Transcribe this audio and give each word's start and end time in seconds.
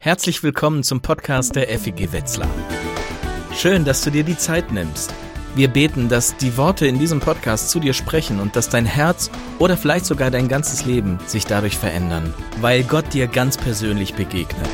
Herzlich 0.00 0.44
willkommen 0.44 0.84
zum 0.84 1.00
Podcast 1.00 1.56
der 1.56 1.66
FEG 1.76 2.12
Wetzlar. 2.12 2.48
Schön, 3.52 3.84
dass 3.84 4.00
du 4.02 4.10
dir 4.12 4.22
die 4.22 4.36
Zeit 4.36 4.70
nimmst. 4.70 5.12
Wir 5.56 5.66
beten, 5.66 6.08
dass 6.08 6.36
die 6.36 6.56
Worte 6.56 6.86
in 6.86 7.00
diesem 7.00 7.18
Podcast 7.18 7.70
zu 7.70 7.80
dir 7.80 7.92
sprechen 7.92 8.38
und 8.38 8.54
dass 8.54 8.68
dein 8.68 8.86
Herz 8.86 9.28
oder 9.58 9.76
vielleicht 9.76 10.06
sogar 10.06 10.30
dein 10.30 10.46
ganzes 10.46 10.84
Leben 10.84 11.18
sich 11.26 11.46
dadurch 11.46 11.76
verändern, 11.76 12.32
weil 12.60 12.84
Gott 12.84 13.12
dir 13.12 13.26
ganz 13.26 13.56
persönlich 13.56 14.14
begegnet. 14.14 14.70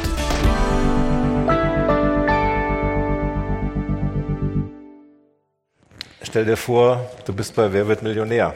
Stell 6.22 6.44
dir 6.44 6.58
vor, 6.58 7.10
du 7.24 7.32
bist 7.32 7.56
bei 7.56 7.72
Wer 7.72 7.88
wird 7.88 8.02
Millionär? 8.02 8.52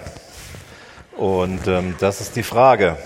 Und 1.16 1.66
ähm, 1.66 1.94
das 1.98 2.20
ist 2.20 2.36
die 2.36 2.42
Frage. 2.42 2.98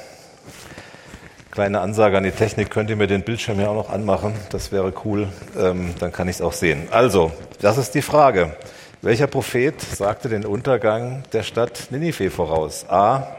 Kleine 1.53 1.83
Ansage 1.83 2.17
an 2.17 2.25
die 2.25 2.31
Technik, 2.31 2.71
könnt 2.71 2.89
ihr 2.89 2.97
mir 2.97 3.07
den 3.07 3.25
Bildschirm 3.25 3.61
ja 3.61 3.69
auch 3.69 3.75
noch 3.75 3.91
anmachen? 3.91 4.33
Das 4.49 4.73
wäre 4.73 4.91
cool, 5.05 5.29
ähm, 5.55 5.95
dann 5.99 6.11
kann 6.11 6.27
ich 6.27 6.37
es 6.37 6.41
auch 6.41 6.55
sehen. 6.55 6.89
Also, 6.91 7.31
das 7.61 7.77
ist 7.77 7.95
die 7.95 8.01
Frage. 8.01 8.57
Welcher 9.03 9.27
Prophet 9.27 9.79
sagte 9.79 10.31
den 10.31 10.47
Untergang 10.47 11.25
der 11.35 11.43
Stadt 11.43 11.89
Ninive 11.91 12.31
voraus? 12.31 12.87
A. 12.89 13.37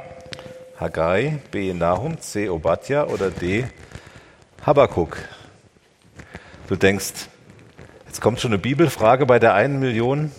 Haggai, 0.79 1.39
B. 1.49 1.73
Nahum, 1.73 2.21
C. 2.21 2.49
Obadja 2.49 3.07
oder 3.07 3.31
D. 3.31 3.65
Habakkuk? 4.63 5.17
Du 6.67 6.75
denkst, 6.75 7.13
jetzt 8.05 8.21
kommt 8.21 8.39
schon 8.39 8.51
eine 8.51 8.59
Bibelfrage 8.59 9.25
bei 9.25 9.39
der 9.39 9.55
einen 9.55 9.79
Million 9.79 10.31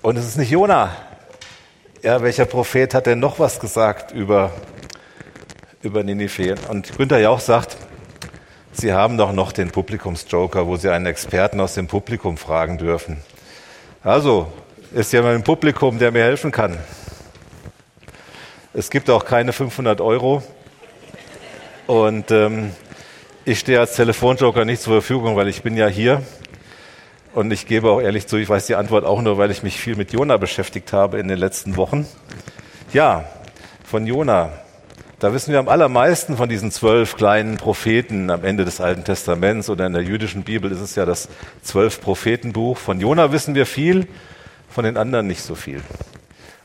und 0.00 0.16
es 0.16 0.28
ist 0.28 0.38
nicht 0.38 0.52
Jona. 0.52 0.92
Ja, 2.02 2.22
welcher 2.22 2.44
Prophet 2.44 2.94
hat 2.94 3.06
denn 3.06 3.18
noch 3.18 3.40
was 3.40 3.58
gesagt 3.58 4.12
über 4.12 4.52
über 5.82 6.02
Ninive. 6.02 6.54
Und 6.68 6.96
Günther 6.96 7.18
Jauch 7.18 7.40
sagt, 7.40 7.76
Sie 8.72 8.92
haben 8.92 9.18
doch 9.18 9.32
noch 9.32 9.52
den 9.52 9.70
Publikumsjoker, 9.70 10.66
wo 10.66 10.76
Sie 10.76 10.88
einen 10.88 11.06
Experten 11.06 11.60
aus 11.60 11.74
dem 11.74 11.88
Publikum 11.88 12.38
fragen 12.38 12.78
dürfen. 12.78 13.18
Also, 14.02 14.50
ist 14.94 15.12
jemand 15.12 15.36
im 15.36 15.42
Publikum, 15.42 15.98
der 15.98 16.10
mir 16.10 16.22
helfen 16.22 16.50
kann? 16.52 16.78
Es 18.72 18.90
gibt 18.90 19.10
auch 19.10 19.24
keine 19.24 19.52
500 19.52 20.00
Euro. 20.00 20.42
Und 21.86 22.30
ähm, 22.30 22.70
ich 23.44 23.58
stehe 23.58 23.80
als 23.80 23.96
Telefonjoker 23.96 24.64
nicht 24.64 24.80
zur 24.80 24.94
Verfügung, 24.94 25.36
weil 25.36 25.48
ich 25.48 25.62
bin 25.62 25.76
ja 25.76 25.88
hier. 25.88 26.22
Und 27.34 27.50
ich 27.52 27.66
gebe 27.66 27.90
auch 27.90 28.00
ehrlich 28.00 28.26
zu, 28.26 28.36
ich 28.36 28.48
weiß 28.48 28.66
die 28.66 28.76
Antwort 28.76 29.04
auch 29.04 29.20
nur, 29.20 29.36
weil 29.36 29.50
ich 29.50 29.62
mich 29.62 29.78
viel 29.78 29.96
mit 29.96 30.12
Jona 30.12 30.36
beschäftigt 30.36 30.92
habe 30.92 31.18
in 31.18 31.28
den 31.28 31.38
letzten 31.38 31.76
Wochen. 31.76 32.06
Ja, 32.92 33.24
von 33.84 34.06
Jona. 34.06 34.50
Da 35.22 35.32
wissen 35.32 35.52
wir 35.52 35.60
am 35.60 35.68
allermeisten 35.68 36.36
von 36.36 36.48
diesen 36.48 36.72
zwölf 36.72 37.14
kleinen 37.14 37.56
Propheten 37.56 38.28
am 38.28 38.42
Ende 38.42 38.64
des 38.64 38.80
Alten 38.80 39.04
Testaments 39.04 39.70
oder 39.70 39.86
in 39.86 39.92
der 39.92 40.02
jüdischen 40.02 40.42
Bibel 40.42 40.72
ist 40.72 40.80
es 40.80 40.96
ja 40.96 41.06
das 41.06 41.28
zwölf 41.62 42.00
Prophetenbuch. 42.00 42.76
Von 42.76 42.98
Jona 42.98 43.30
wissen 43.30 43.54
wir 43.54 43.64
viel, 43.64 44.08
von 44.68 44.84
den 44.84 44.96
anderen 44.96 45.28
nicht 45.28 45.42
so 45.42 45.54
viel. 45.54 45.80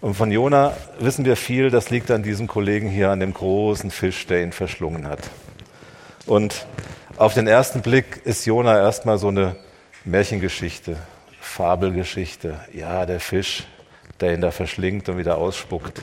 Und 0.02 0.16
von 0.16 0.32
Jona 0.32 0.76
wissen 0.98 1.24
wir 1.24 1.36
viel, 1.36 1.70
das 1.70 1.92
liegt 1.92 2.10
an 2.10 2.24
diesem 2.24 2.48
Kollegen 2.48 2.90
hier, 2.90 3.12
an 3.12 3.20
dem 3.20 3.32
großen 3.32 3.92
Fisch, 3.92 4.26
der 4.26 4.42
ihn 4.42 4.52
verschlungen 4.52 5.08
hat. 5.08 5.30
Und 6.26 6.66
auf 7.18 7.36
den 7.36 7.46
ersten 7.46 7.84
Blick 7.84 8.22
ist 8.24 8.48
Jona 8.48 8.76
erstmal 8.80 9.20
so 9.20 9.28
eine 9.28 9.56
Märchengeschichte, 10.04 10.98
Fabelgeschichte. 11.40 12.60
Ja, 12.74 13.06
der 13.06 13.20
Fisch, 13.20 13.68
der 14.20 14.34
ihn 14.34 14.42
da 14.42 14.50
verschlingt 14.50 15.10
und 15.10 15.20
wieder 15.20 15.38
ausspuckt. 15.38 16.02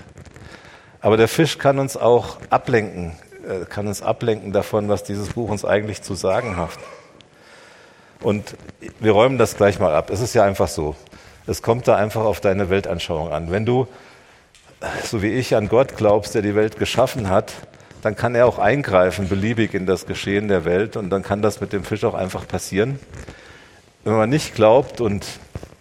Aber 1.05 1.19
der 1.19 1.28
Fisch 1.28 1.58
kann 1.58 1.78
uns 1.78 1.98
auch 1.98 2.38
ablenken, 2.48 3.12
äh, 3.47 3.66
kann 3.66 3.86
uns 3.86 4.00
ablenken 4.00 4.55
davon, 4.55 4.88
was 4.88 5.05
dieses 5.05 5.34
Buch 5.34 5.50
uns 5.50 5.62
eigentlich 5.62 6.00
zu 6.00 6.14
sagen 6.14 6.56
hat. 6.56 6.70
Und 8.22 8.56
wir 9.00 9.12
räumen 9.12 9.36
das 9.36 9.58
gleich 9.58 9.78
mal 9.78 9.94
ab. 9.94 10.08
Es 10.08 10.22
ist 10.22 10.34
ja 10.34 10.44
einfach 10.44 10.66
so. 10.66 10.97
Es 11.47 11.60
kommt 11.60 11.88
da 11.88 11.97
einfach 11.97 12.22
auf 12.22 12.41
deine 12.41 12.70
Weltanschauung 12.70 13.32
an. 13.32 13.50
Wenn 13.50 13.66
du, 13.66 13.87
so 15.03 15.20
wie 15.20 15.28
ich, 15.28 15.54
an 15.54 15.69
Gott 15.69 15.98
glaubst, 15.98 16.34
der 16.34 16.41
die 16.41 16.54
Welt 16.54 16.78
geschaffen 16.78 17.28
hat, 17.28 17.53
dann 18.00 18.16
kann 18.16 18.34
er 18.34 18.47
auch 18.47 18.59
eingreifen, 18.59 19.28
beliebig 19.28 19.75
in 19.75 19.84
das 19.84 20.06
Geschehen 20.06 20.48
der 20.48 20.64
Welt. 20.64 20.97
Und 20.97 21.10
dann 21.10 21.22
kann 21.22 21.43
das 21.43 21.60
mit 21.60 21.75
dem 21.75 21.84
Fisch 21.84 22.04
auch 22.04 22.14
einfach 22.14 22.48
passieren. 22.48 22.98
Wenn 24.04 24.14
man 24.14 24.31
nicht 24.31 24.54
glaubt 24.54 25.03
und 25.03 25.26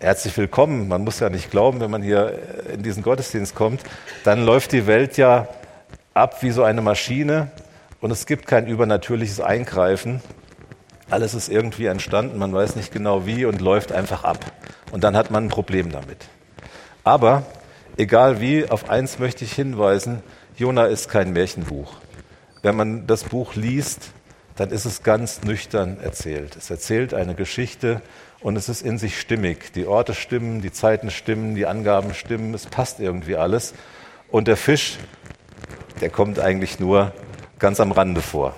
herzlich 0.03 0.35
willkommen. 0.35 0.89
Man 0.89 1.05
muss 1.05 1.21
ja 1.21 1.29
nicht 1.29 1.49
glauben, 1.49 1.79
wenn 1.79 1.89
man 1.89 2.03
hier 2.03 2.37
in 2.73 2.83
diesen 2.83 3.03
Gottesdienst 3.03 3.55
kommt. 3.55 3.81
Dann 4.25 4.45
läuft 4.45 4.73
die 4.73 4.85
Welt 4.85 5.15
ja 5.15 5.47
ab 6.13 6.43
wie 6.43 6.51
so 6.51 6.61
eine 6.63 6.81
Maschine 6.81 7.49
und 8.01 8.11
es 8.11 8.25
gibt 8.25 8.45
kein 8.45 8.67
übernatürliches 8.67 9.39
Eingreifen. 9.39 10.21
Alles 11.09 11.33
ist 11.33 11.47
irgendwie 11.47 11.85
entstanden, 11.85 12.37
man 12.37 12.53
weiß 12.53 12.75
nicht 12.75 12.91
genau 12.91 13.25
wie 13.25 13.45
und 13.45 13.61
läuft 13.61 13.93
einfach 13.93 14.25
ab. 14.25 14.39
Und 14.91 15.05
dann 15.05 15.15
hat 15.15 15.31
man 15.31 15.45
ein 15.45 15.49
Problem 15.49 15.89
damit. 15.89 16.25
Aber 17.05 17.43
egal 17.95 18.41
wie, 18.41 18.69
auf 18.69 18.89
eins 18.89 19.19
möchte 19.19 19.45
ich 19.45 19.53
hinweisen, 19.53 20.21
Jona 20.57 20.85
ist 20.85 21.07
kein 21.07 21.31
Märchenbuch. 21.31 21.93
Wenn 22.61 22.75
man 22.75 23.07
das 23.07 23.23
Buch 23.23 23.55
liest, 23.55 24.11
dann 24.57 24.69
ist 24.69 24.83
es 24.83 25.03
ganz 25.03 25.43
nüchtern 25.43 25.97
erzählt. 26.01 26.57
Es 26.57 26.69
erzählt 26.69 27.13
eine 27.13 27.35
Geschichte 27.35 28.01
und 28.43 28.57
es 28.57 28.67
ist 28.67 28.81
in 28.81 28.97
sich 28.97 29.19
stimmig. 29.19 29.71
Die 29.73 29.87
Orte 29.87 30.13
stimmen, 30.13 30.61
die 30.61 30.71
Zeiten 30.71 31.09
stimmen, 31.09 31.55
die 31.55 31.65
Angaben 31.65 32.13
stimmen, 32.13 32.53
es 32.53 32.65
passt 32.65 32.99
irgendwie 32.99 33.37
alles. 33.37 33.73
Und 34.29 34.47
der 34.49 34.57
Fisch, 34.57 34.97
der 36.01 36.09
kommt 36.09 36.39
eigentlich 36.39 36.79
nur 36.79 37.13
ganz 37.57 37.79
am 37.79 37.93
Rande 37.93 38.21
vor. 38.21 38.53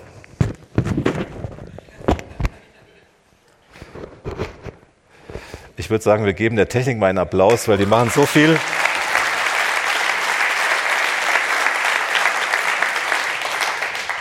Ich 5.76 5.88
würde 5.88 6.02
sagen, 6.02 6.24
wir 6.24 6.32
geben 6.32 6.56
der 6.56 6.68
Technik 6.68 6.98
mal 6.98 7.06
einen 7.06 7.18
Applaus, 7.18 7.68
weil 7.68 7.78
die 7.78 7.86
machen 7.86 8.10
so 8.10 8.26
viel. 8.26 8.58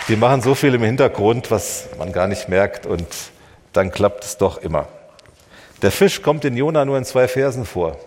Die 0.09 0.15
machen 0.15 0.43
so 0.43 0.53
viel 0.53 0.75
im 0.75 0.83
Hintergrund, 0.83 1.49
was 1.49 1.87
man 1.97 2.11
gar 2.11 2.27
nicht 2.27 2.49
merkt 2.49 2.85
und 2.85 3.07
dann 3.73 3.89
klappt 3.89 4.23
es 4.23 4.37
doch 4.37 4.59
immer. 4.59 4.87
Der 5.81 5.91
Fisch 5.91 6.21
kommt 6.21 6.45
in 6.45 6.55
Jona 6.55 6.85
nur 6.85 6.97
in 6.97 7.05
zwei 7.05 7.27
Versen 7.27 7.65
vor. 7.65 7.97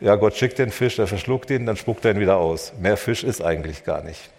Ja, 0.00 0.16
Gott 0.16 0.36
schickt 0.36 0.58
den 0.58 0.70
Fisch, 0.70 0.98
er 0.98 1.06
verschluckt 1.06 1.50
ihn, 1.50 1.66
dann 1.66 1.76
spuckt 1.76 2.04
er 2.04 2.12
ihn 2.12 2.20
wieder 2.20 2.36
aus. 2.36 2.72
Mehr 2.78 2.96
Fisch 2.96 3.24
ist 3.24 3.42
eigentlich 3.42 3.84
gar 3.84 4.02
nicht. 4.02 4.30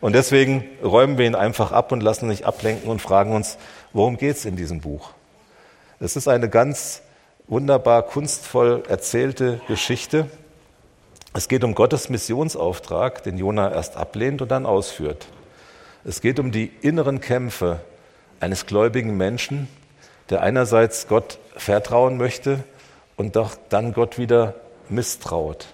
Und 0.00 0.14
deswegen 0.14 0.64
räumen 0.82 1.18
wir 1.18 1.26
ihn 1.26 1.34
einfach 1.34 1.72
ab 1.72 1.92
und 1.92 2.02
lassen 2.02 2.28
nicht 2.28 2.44
ablenken 2.44 2.90
und 2.90 3.00
fragen 3.00 3.32
uns, 3.32 3.58
worum 3.92 4.16
geht 4.16 4.36
es 4.36 4.44
in 4.44 4.56
diesem 4.56 4.80
Buch? 4.80 5.10
Es 6.00 6.16
ist 6.16 6.28
eine 6.28 6.48
ganz 6.48 7.02
wunderbar 7.46 8.02
kunstvoll 8.04 8.82
erzählte 8.88 9.60
Geschichte. 9.68 10.26
Es 11.34 11.48
geht 11.48 11.62
um 11.62 11.74
Gottes 11.74 12.08
Missionsauftrag, 12.08 13.22
den 13.22 13.36
Jona 13.36 13.72
erst 13.72 13.96
ablehnt 13.96 14.40
und 14.40 14.50
dann 14.50 14.66
ausführt. 14.66 15.26
Es 16.04 16.20
geht 16.20 16.40
um 16.40 16.50
die 16.50 16.72
inneren 16.80 17.20
Kämpfe 17.20 17.80
eines 18.40 18.66
gläubigen 18.66 19.16
Menschen, 19.16 19.68
der 20.30 20.42
einerseits 20.42 21.08
Gott 21.08 21.38
vertrauen 21.60 22.16
möchte 22.16 22.64
und 23.16 23.36
doch 23.36 23.56
dann 23.68 23.92
Gott 23.92 24.18
wieder 24.18 24.54
misstraut. 24.88 25.66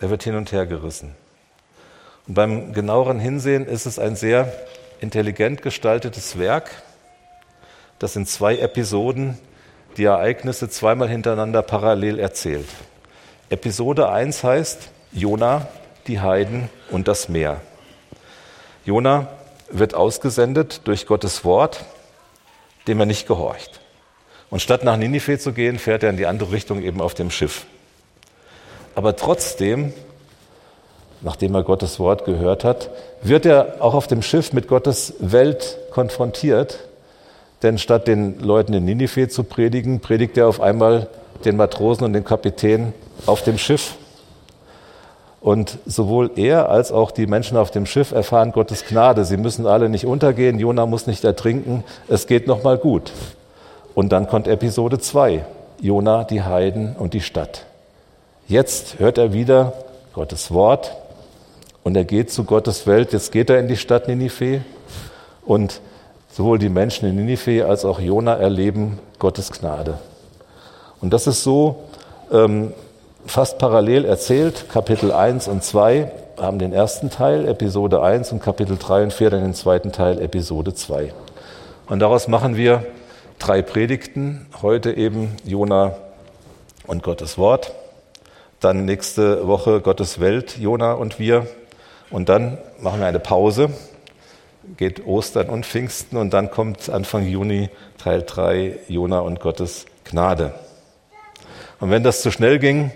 Er 0.00 0.10
wird 0.10 0.22
hin 0.22 0.36
und 0.36 0.52
her 0.52 0.66
gerissen. 0.66 1.14
Und 2.26 2.34
beim 2.34 2.72
genaueren 2.72 3.18
Hinsehen 3.18 3.66
ist 3.66 3.86
es 3.86 3.98
ein 3.98 4.16
sehr 4.16 4.52
intelligent 5.00 5.62
gestaltetes 5.62 6.38
Werk, 6.38 6.70
das 7.98 8.16
in 8.16 8.26
zwei 8.26 8.58
Episoden 8.58 9.38
die 9.96 10.04
Ereignisse 10.04 10.70
zweimal 10.70 11.08
hintereinander 11.08 11.62
parallel 11.62 12.18
erzählt. 12.18 12.68
Episode 13.50 14.08
1 14.08 14.42
heißt 14.42 14.88
Jona, 15.12 15.68
die 16.06 16.20
Heiden 16.20 16.70
und 16.90 17.08
das 17.08 17.28
Meer. 17.28 17.60
Jona 18.84 19.28
wird 19.70 19.94
ausgesendet 19.94 20.82
durch 20.84 21.06
Gottes 21.06 21.44
Wort 21.44 21.84
dem 22.86 23.00
er 23.00 23.06
nicht 23.06 23.26
gehorcht. 23.26 23.80
Und 24.52 24.60
statt 24.60 24.84
nach 24.84 24.98
Ninive 24.98 25.38
zu 25.38 25.54
gehen, 25.54 25.78
fährt 25.78 26.02
er 26.02 26.10
in 26.10 26.18
die 26.18 26.26
andere 26.26 26.52
Richtung 26.52 26.82
eben 26.82 27.00
auf 27.00 27.14
dem 27.14 27.30
Schiff. 27.30 27.64
Aber 28.94 29.16
trotzdem, 29.16 29.94
nachdem 31.22 31.54
er 31.54 31.62
Gottes 31.62 31.98
Wort 31.98 32.26
gehört 32.26 32.62
hat, 32.62 32.90
wird 33.22 33.46
er 33.46 33.76
auch 33.78 33.94
auf 33.94 34.08
dem 34.08 34.20
Schiff 34.20 34.52
mit 34.52 34.68
Gottes 34.68 35.14
Welt 35.20 35.78
konfrontiert. 35.90 36.80
Denn 37.62 37.78
statt 37.78 38.06
den 38.06 38.40
Leuten 38.40 38.74
in 38.74 38.84
Ninive 38.84 39.30
zu 39.30 39.42
predigen, 39.42 40.00
predigt 40.00 40.36
er 40.36 40.48
auf 40.48 40.60
einmal 40.60 41.08
den 41.46 41.56
Matrosen 41.56 42.04
und 42.04 42.12
den 42.12 42.24
Kapitän 42.24 42.92
auf 43.24 43.42
dem 43.42 43.56
Schiff. 43.56 43.94
Und 45.40 45.78
sowohl 45.86 46.30
er 46.36 46.68
als 46.68 46.92
auch 46.92 47.10
die 47.10 47.26
Menschen 47.26 47.56
auf 47.56 47.70
dem 47.70 47.86
Schiff 47.86 48.12
erfahren 48.12 48.52
Gottes 48.52 48.84
Gnade. 48.84 49.24
Sie 49.24 49.38
müssen 49.38 49.66
alle 49.66 49.88
nicht 49.88 50.04
untergehen, 50.04 50.58
Jona 50.58 50.84
muss 50.84 51.06
nicht 51.06 51.24
ertrinken, 51.24 51.84
es 52.06 52.26
geht 52.26 52.46
nochmal 52.46 52.76
gut. 52.76 53.12
Und 53.94 54.10
dann 54.10 54.26
kommt 54.26 54.48
Episode 54.48 54.98
2, 54.98 55.44
Jona, 55.80 56.24
die 56.24 56.42
Heiden 56.42 56.96
und 56.96 57.14
die 57.14 57.20
Stadt. 57.20 57.66
Jetzt 58.48 58.98
hört 58.98 59.18
er 59.18 59.32
wieder 59.32 59.72
Gottes 60.14 60.52
Wort 60.52 60.96
und 61.84 61.96
er 61.96 62.04
geht 62.04 62.30
zu 62.30 62.44
Gottes 62.44 62.86
Welt. 62.86 63.12
Jetzt 63.12 63.32
geht 63.32 63.50
er 63.50 63.58
in 63.58 63.68
die 63.68 63.76
Stadt 63.76 64.08
Ninive 64.08 64.62
Und 65.44 65.80
sowohl 66.30 66.58
die 66.58 66.68
Menschen 66.68 67.08
in 67.08 67.16
Ninive 67.16 67.66
als 67.66 67.84
auch 67.84 68.00
Jona 68.00 68.34
erleben 68.34 68.98
Gottes 69.18 69.52
Gnade. 69.52 69.98
Und 71.00 71.12
das 71.12 71.26
ist 71.26 71.42
so 71.42 71.84
ähm, 72.30 72.72
fast 73.26 73.58
parallel 73.58 74.04
erzählt. 74.04 74.66
Kapitel 74.70 75.12
1 75.12 75.48
und 75.48 75.62
2 75.62 76.10
haben 76.38 76.58
den 76.58 76.72
ersten 76.72 77.10
Teil, 77.10 77.46
Episode 77.46 78.02
1, 78.02 78.32
und 78.32 78.42
Kapitel 78.42 78.78
3 78.78 79.04
und 79.04 79.12
4 79.12 79.30
dann 79.30 79.42
den 79.42 79.54
zweiten 79.54 79.92
Teil, 79.92 80.20
Episode 80.20 80.74
2. 80.74 81.12
Und 81.88 81.98
daraus 81.98 82.28
machen 82.28 82.56
wir 82.56 82.84
drei 83.42 83.60
Predigten. 83.60 84.46
Heute 84.62 84.92
eben 84.92 85.36
Jona 85.44 85.96
und 86.86 87.02
Gottes 87.02 87.38
Wort. 87.38 87.74
Dann 88.60 88.84
nächste 88.84 89.48
Woche 89.48 89.80
Gottes 89.80 90.20
Welt, 90.20 90.58
Jona 90.58 90.92
und 90.92 91.18
wir. 91.18 91.48
Und 92.10 92.28
dann 92.28 92.58
machen 92.78 93.00
wir 93.00 93.06
eine 93.06 93.18
Pause, 93.18 93.70
geht 94.76 95.04
Ostern 95.06 95.48
und 95.48 95.66
Pfingsten 95.66 96.16
und 96.18 96.32
dann 96.32 96.52
kommt 96.52 96.88
Anfang 96.88 97.26
Juni 97.26 97.68
Teil 97.98 98.22
3, 98.22 98.78
Jona 98.86 99.20
und 99.20 99.40
Gottes 99.40 99.86
Gnade. 100.04 100.54
Und 101.80 101.90
wenn 101.90 102.04
das 102.04 102.22
zu 102.22 102.30
schnell 102.30 102.60
ging, 102.60 102.92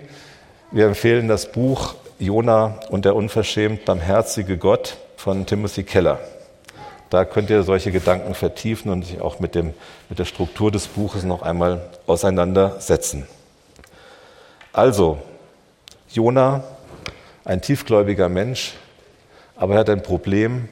wir 0.71 0.85
empfehlen 0.85 1.27
das 1.27 1.51
Buch 1.51 1.95
Jona 2.19 2.79
und 2.89 3.03
der 3.03 3.17
unverschämt 3.17 3.83
barmherzige 3.83 4.57
Gott 4.57 4.95
von 5.17 5.45
Timothy 5.45 5.83
Keller. 5.83 6.19
Da 7.09 7.23
könnt 7.23 7.49
ihr 7.49 7.63
solche 7.63 7.91
Gedanken 7.91 8.33
vertiefen 8.33 8.91
und 8.91 9.03
sich 9.03 9.21
auch 9.21 9.39
mit, 9.39 9.55
dem, 9.55 9.73
mit 10.09 10.19
der 10.19 10.25
Struktur 10.25 10.71
des 10.71 10.87
Buches 10.87 11.23
noch 11.23 11.41
einmal 11.41 11.89
auseinandersetzen. 12.05 13.27
Also, 14.73 15.17
Jona, 16.09 16.63
ein 17.45 17.61
tiefgläubiger 17.61 18.27
Mensch, 18.27 18.73
aber 19.55 19.75
er 19.75 19.79
hat 19.79 19.89
ein 19.89 20.03
Problem 20.03 20.67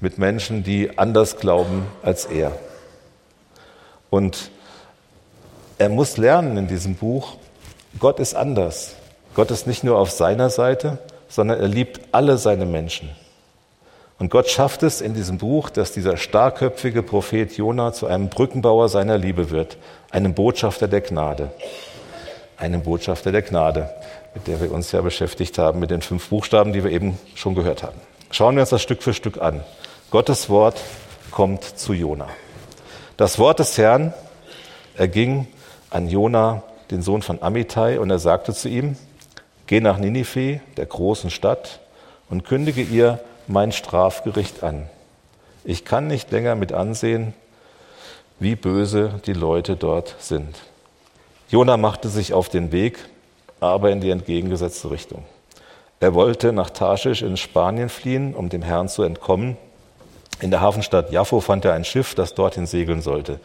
mit 0.00 0.16
Menschen, 0.16 0.62
die 0.62 0.96
anders 0.98 1.36
glauben 1.36 1.86
als 2.02 2.24
er. 2.24 2.52
Und 4.08 4.50
er 5.78 5.88
muss 5.88 6.16
lernen 6.16 6.56
in 6.56 6.68
diesem 6.68 6.94
Buch, 6.94 7.36
Gott 7.98 8.20
ist 8.20 8.34
anders. 8.34 8.94
Gott 9.34 9.50
ist 9.50 9.66
nicht 9.66 9.84
nur 9.84 9.98
auf 9.98 10.10
seiner 10.10 10.50
Seite, 10.50 10.98
sondern 11.28 11.60
er 11.60 11.68
liebt 11.68 12.00
alle 12.12 12.38
seine 12.38 12.66
Menschen. 12.66 13.10
Und 14.20 14.28
Gott 14.28 14.50
schafft 14.50 14.82
es 14.82 15.00
in 15.00 15.14
diesem 15.14 15.38
Buch, 15.38 15.70
dass 15.70 15.92
dieser 15.92 16.18
starkköpfige 16.18 17.02
Prophet 17.02 17.56
Jona 17.56 17.94
zu 17.94 18.06
einem 18.06 18.28
Brückenbauer 18.28 18.90
seiner 18.90 19.16
Liebe 19.16 19.48
wird, 19.48 19.78
einem 20.10 20.34
Botschafter 20.34 20.88
der 20.88 21.00
Gnade. 21.00 21.52
Einem 22.58 22.82
Botschafter 22.82 23.32
der 23.32 23.40
Gnade, 23.40 23.88
mit 24.34 24.46
der 24.46 24.60
wir 24.60 24.72
uns 24.72 24.92
ja 24.92 25.00
beschäftigt 25.00 25.56
haben, 25.56 25.80
mit 25.80 25.90
den 25.90 26.02
fünf 26.02 26.28
Buchstaben, 26.28 26.74
die 26.74 26.84
wir 26.84 26.90
eben 26.90 27.18
schon 27.34 27.54
gehört 27.54 27.82
haben. 27.82 27.98
Schauen 28.30 28.56
wir 28.56 28.60
uns 28.60 28.68
das 28.68 28.82
Stück 28.82 29.02
für 29.02 29.14
Stück 29.14 29.40
an. 29.40 29.64
Gottes 30.10 30.50
Wort 30.50 30.78
kommt 31.30 31.64
zu 31.64 31.94
Jona. 31.94 32.28
Das 33.16 33.38
Wort 33.38 33.58
des 33.58 33.78
Herrn 33.78 34.12
erging 34.98 35.46
an 35.88 36.10
Jona, 36.10 36.62
den 36.90 37.00
Sohn 37.00 37.22
von 37.22 37.42
Amittai, 37.42 37.98
und 37.98 38.10
er 38.10 38.18
sagte 38.18 38.52
zu 38.52 38.68
ihm, 38.68 38.98
geh 39.66 39.80
nach 39.80 39.96
Ninive, 39.96 40.60
der 40.76 40.84
großen 40.84 41.30
Stadt, 41.30 41.80
und 42.28 42.44
kündige 42.44 42.82
ihr 42.82 43.18
mein 43.50 43.72
Strafgericht 43.72 44.62
an. 44.62 44.88
Ich 45.64 45.84
kann 45.84 46.06
nicht 46.06 46.30
länger 46.30 46.54
mit 46.54 46.72
ansehen, 46.72 47.34
wie 48.38 48.56
böse 48.56 49.20
die 49.26 49.32
Leute 49.34 49.76
dort 49.76 50.16
sind. 50.18 50.56
Jona 51.50 51.76
machte 51.76 52.08
sich 52.08 52.32
auf 52.32 52.48
den 52.48 52.72
Weg, 52.72 52.98
aber 53.58 53.90
in 53.90 54.00
die 54.00 54.10
entgegengesetzte 54.10 54.90
Richtung. 54.90 55.24
Er 55.98 56.14
wollte 56.14 56.52
nach 56.52 56.70
Tarschisch 56.70 57.22
in 57.22 57.36
Spanien 57.36 57.90
fliehen, 57.90 58.34
um 58.34 58.48
dem 58.48 58.62
Herrn 58.62 58.88
zu 58.88 59.02
entkommen. 59.02 59.58
In 60.40 60.50
der 60.50 60.62
Hafenstadt 60.62 61.12
Jaffo 61.12 61.40
fand 61.40 61.64
er 61.66 61.74
ein 61.74 61.84
Schiff, 61.84 62.14
das 62.14 62.34
dorthin 62.34 62.66
segeln 62.66 63.02
sollte. 63.02 63.40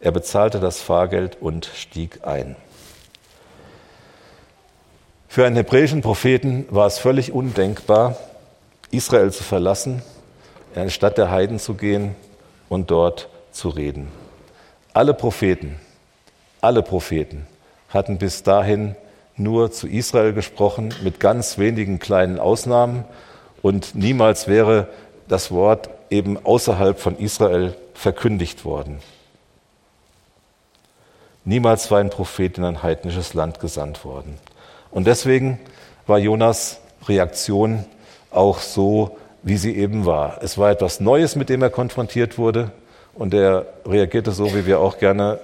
Er 0.00 0.12
bezahlte 0.12 0.60
das 0.60 0.80
Fahrgeld 0.80 1.36
und 1.42 1.66
stieg 1.74 2.20
ein. 2.26 2.56
Für 5.26 5.44
einen 5.44 5.56
hebräischen 5.56 6.00
Propheten 6.00 6.64
war 6.70 6.86
es 6.86 6.98
völlig 6.98 7.32
undenkbar, 7.32 8.16
Israel 8.90 9.32
zu 9.32 9.44
verlassen, 9.44 10.02
in 10.74 10.82
eine 10.82 10.90
Stadt 10.90 11.18
der 11.18 11.30
Heiden 11.30 11.58
zu 11.58 11.74
gehen 11.74 12.14
und 12.68 12.90
dort 12.90 13.28
zu 13.52 13.68
reden. 13.68 14.08
Alle 14.92 15.14
Propheten, 15.14 15.78
alle 16.60 16.82
Propheten 16.82 17.46
hatten 17.88 18.18
bis 18.18 18.42
dahin 18.42 18.96
nur 19.36 19.70
zu 19.70 19.86
Israel 19.86 20.32
gesprochen, 20.32 20.92
mit 21.02 21.20
ganz 21.20 21.58
wenigen 21.58 21.98
kleinen 21.98 22.38
Ausnahmen. 22.38 23.04
Und 23.62 23.94
niemals 23.94 24.48
wäre 24.48 24.88
das 25.28 25.50
Wort 25.50 25.88
eben 26.10 26.44
außerhalb 26.44 26.98
von 26.98 27.16
Israel 27.18 27.76
verkündigt 27.94 28.64
worden. 28.64 28.98
Niemals 31.44 31.90
war 31.90 32.00
ein 32.00 32.10
Prophet 32.10 32.58
in 32.58 32.64
ein 32.64 32.82
heidnisches 32.82 33.34
Land 33.34 33.60
gesandt 33.60 34.04
worden. 34.04 34.38
Und 34.90 35.06
deswegen 35.06 35.58
war 36.06 36.18
Jonas 36.18 36.80
Reaktion 37.06 37.84
auch 38.30 38.60
so, 38.60 39.16
wie 39.42 39.56
sie 39.56 39.76
eben 39.76 40.06
war. 40.06 40.38
Es 40.42 40.58
war 40.58 40.70
etwas 40.70 41.00
Neues, 41.00 41.36
mit 41.36 41.48
dem 41.48 41.62
er 41.62 41.70
konfrontiert 41.70 42.38
wurde 42.38 42.70
und 43.14 43.34
er 43.34 43.66
reagierte 43.86 44.32
so, 44.32 44.54
wie 44.54 44.66
wir 44.66 44.80
auch 44.80 44.98
gerne 44.98 45.40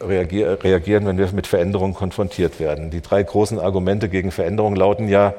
reagieren, 0.00 1.06
wenn 1.06 1.18
wir 1.18 1.30
mit 1.32 1.46
Veränderungen 1.46 1.94
konfrontiert 1.94 2.58
werden. 2.60 2.90
Die 2.90 3.00
drei 3.00 3.22
großen 3.22 3.58
Argumente 3.58 4.08
gegen 4.08 4.30
Veränderung 4.30 4.74
lauten 4.76 5.08
ja, 5.08 5.34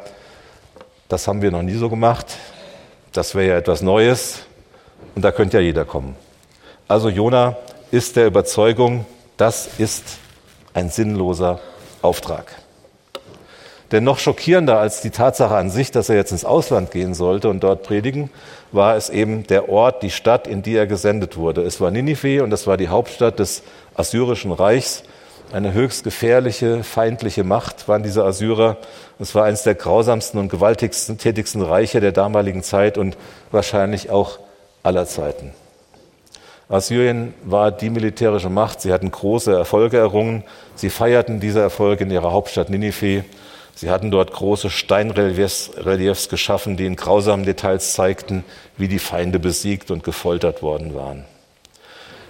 das 1.08 1.28
haben 1.28 1.42
wir 1.42 1.52
noch 1.52 1.62
nie 1.62 1.74
so 1.74 1.90
gemacht, 1.90 2.38
das 3.12 3.36
wäre 3.36 3.48
ja 3.48 3.58
etwas 3.58 3.82
Neues 3.82 4.42
und 5.16 5.24
da 5.24 5.32
könnte 5.32 5.58
ja 5.58 5.64
jeder 5.64 5.86
kommen. 5.86 6.16
Also 6.88 7.10
Jona 7.10 7.58
ist 7.92 8.16
der 8.16 8.28
Überzeugung, 8.28 9.06
das 9.38 9.80
ist 9.80 10.18
ein 10.74 10.90
sinnloser 10.90 11.60
Auftrag. 12.02 12.56
Denn 13.92 14.04
noch 14.04 14.20
schockierender 14.20 14.78
als 14.78 15.02
die 15.02 15.10
Tatsache 15.10 15.56
an 15.56 15.70
sich, 15.70 15.90
dass 15.92 16.10
er 16.10 16.16
jetzt 16.16 16.32
ins 16.32 16.46
Ausland 16.46 16.92
gehen 16.92 17.16
sollte 17.16 17.50
und 17.50 17.64
dort 17.64 17.84
predigen, 17.84 18.30
war 18.72 18.96
es 18.96 19.10
eben 19.10 19.48
der 19.48 19.70
Ort, 19.70 20.04
die 20.04 20.12
Stadt, 20.12 20.48
in 20.48 20.62
die 20.62 20.76
er 20.76 20.86
gesendet 20.86 21.38
wurde. 21.38 21.62
Es 21.64 21.82
war 21.82 21.90
Ninive 21.90 22.44
und 22.44 22.52
das 22.52 22.68
war 22.68 22.78
die 22.78 22.90
Hauptstadt 22.90 23.40
des 23.40 23.64
Assyrischen 23.96 24.52
Reichs. 24.52 25.04
Eine 25.52 25.74
höchst 25.74 26.04
gefährliche, 26.04 26.84
feindliche 26.84 27.44
Macht 27.44 27.88
waren 27.88 28.04
diese 28.04 28.24
Assyrer. 28.24 28.78
Es 29.18 29.34
war 29.34 29.46
eines 29.46 29.64
der 29.64 29.74
grausamsten 29.74 30.40
und 30.40 30.50
gewaltigsten, 30.50 31.18
tätigsten 31.18 31.64
Reiche 31.64 32.00
der 32.00 32.12
damaligen 32.12 32.62
Zeit 32.62 33.00
und 33.00 33.18
wahrscheinlich 33.50 34.12
auch 34.12 34.38
aller 34.84 35.08
Zeiten. 35.08 35.52
Assyrien 36.70 37.34
war 37.44 37.72
die 37.72 37.90
militärische 37.90 38.52
Macht. 38.52 38.82
Sie 38.82 38.94
hatten 38.94 39.10
große 39.10 39.52
Erfolge 39.52 39.98
errungen. 39.98 40.44
Sie 40.76 40.92
feierten 40.92 41.40
diese 41.40 41.62
Erfolge 41.62 42.04
in 42.04 42.12
ihrer 42.12 42.32
Hauptstadt 42.32 42.70
Ninive. 42.70 43.26
Sie 43.80 43.90
hatten 43.90 44.12
dort 44.12 44.34
große 44.34 44.70
Steinreliefs 44.70 45.72
Reliefs 45.78 46.28
geschaffen, 46.28 46.76
die 46.76 46.86
in 46.86 46.98
grausamen 46.98 47.46
Details 47.46 47.94
zeigten, 47.94 48.44
wie 48.76 48.90
die 48.90 49.00
Feinde 49.00 49.40
besiegt 49.40 49.90
und 49.90 50.04
gefoltert 50.04 50.62
worden 50.62 50.96
waren. 50.96 51.24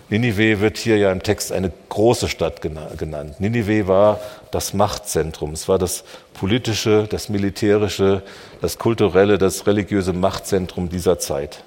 Ninive 0.09 0.59
wird 0.59 0.77
hier 0.77 0.97
ja 0.97 1.11
im 1.11 1.23
Text 1.23 1.51
eine 1.51 1.71
große 1.89 2.29
Stadt 2.29 2.61
genannt. 2.61 3.39
Ninive 3.39 3.87
war 3.87 4.19
das 4.51 4.75
Machtzentrum. 4.75 5.53
Es 5.53 5.67
war 5.67 5.79
das 5.79 6.03
politische, 6.35 7.07
das 7.09 7.29
militärische, 7.29 8.21
das 8.61 8.77
kulturelle, 8.77 9.39
das 9.39 9.65
religiöse 9.65 10.13
Machtzentrum 10.13 10.89
dieser 10.89 11.17
Zeit. 11.17 11.63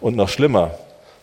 Und 0.00 0.14
noch 0.14 0.28
schlimmer, 0.28 0.78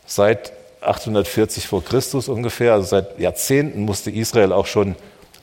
seit 0.05 0.51
840 0.81 1.65
vor 1.65 1.81
Christus 1.81 2.27
ungefähr, 2.27 2.73
also 2.73 2.87
seit 2.87 3.17
Jahrzehnten 3.19 3.83
musste 3.83 4.11
Israel 4.11 4.51
auch 4.51 4.65
schon 4.65 4.97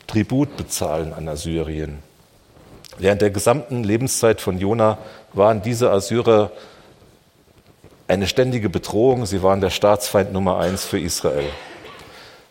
Tribut 0.06 0.56
bezahlen 0.56 1.12
an 1.12 1.28
Assyrien. 1.28 1.98
Während 2.98 3.20
der 3.22 3.30
gesamten 3.30 3.84
Lebenszeit 3.84 4.40
von 4.40 4.58
Jona 4.58 4.98
waren 5.32 5.62
diese 5.62 5.90
Assyrer 5.90 6.50
eine 8.08 8.26
ständige 8.26 8.68
Bedrohung. 8.68 9.26
Sie 9.26 9.42
waren 9.42 9.60
der 9.60 9.70
Staatsfeind 9.70 10.32
Nummer 10.32 10.58
eins 10.58 10.84
für 10.84 10.98
Israel. 10.98 11.48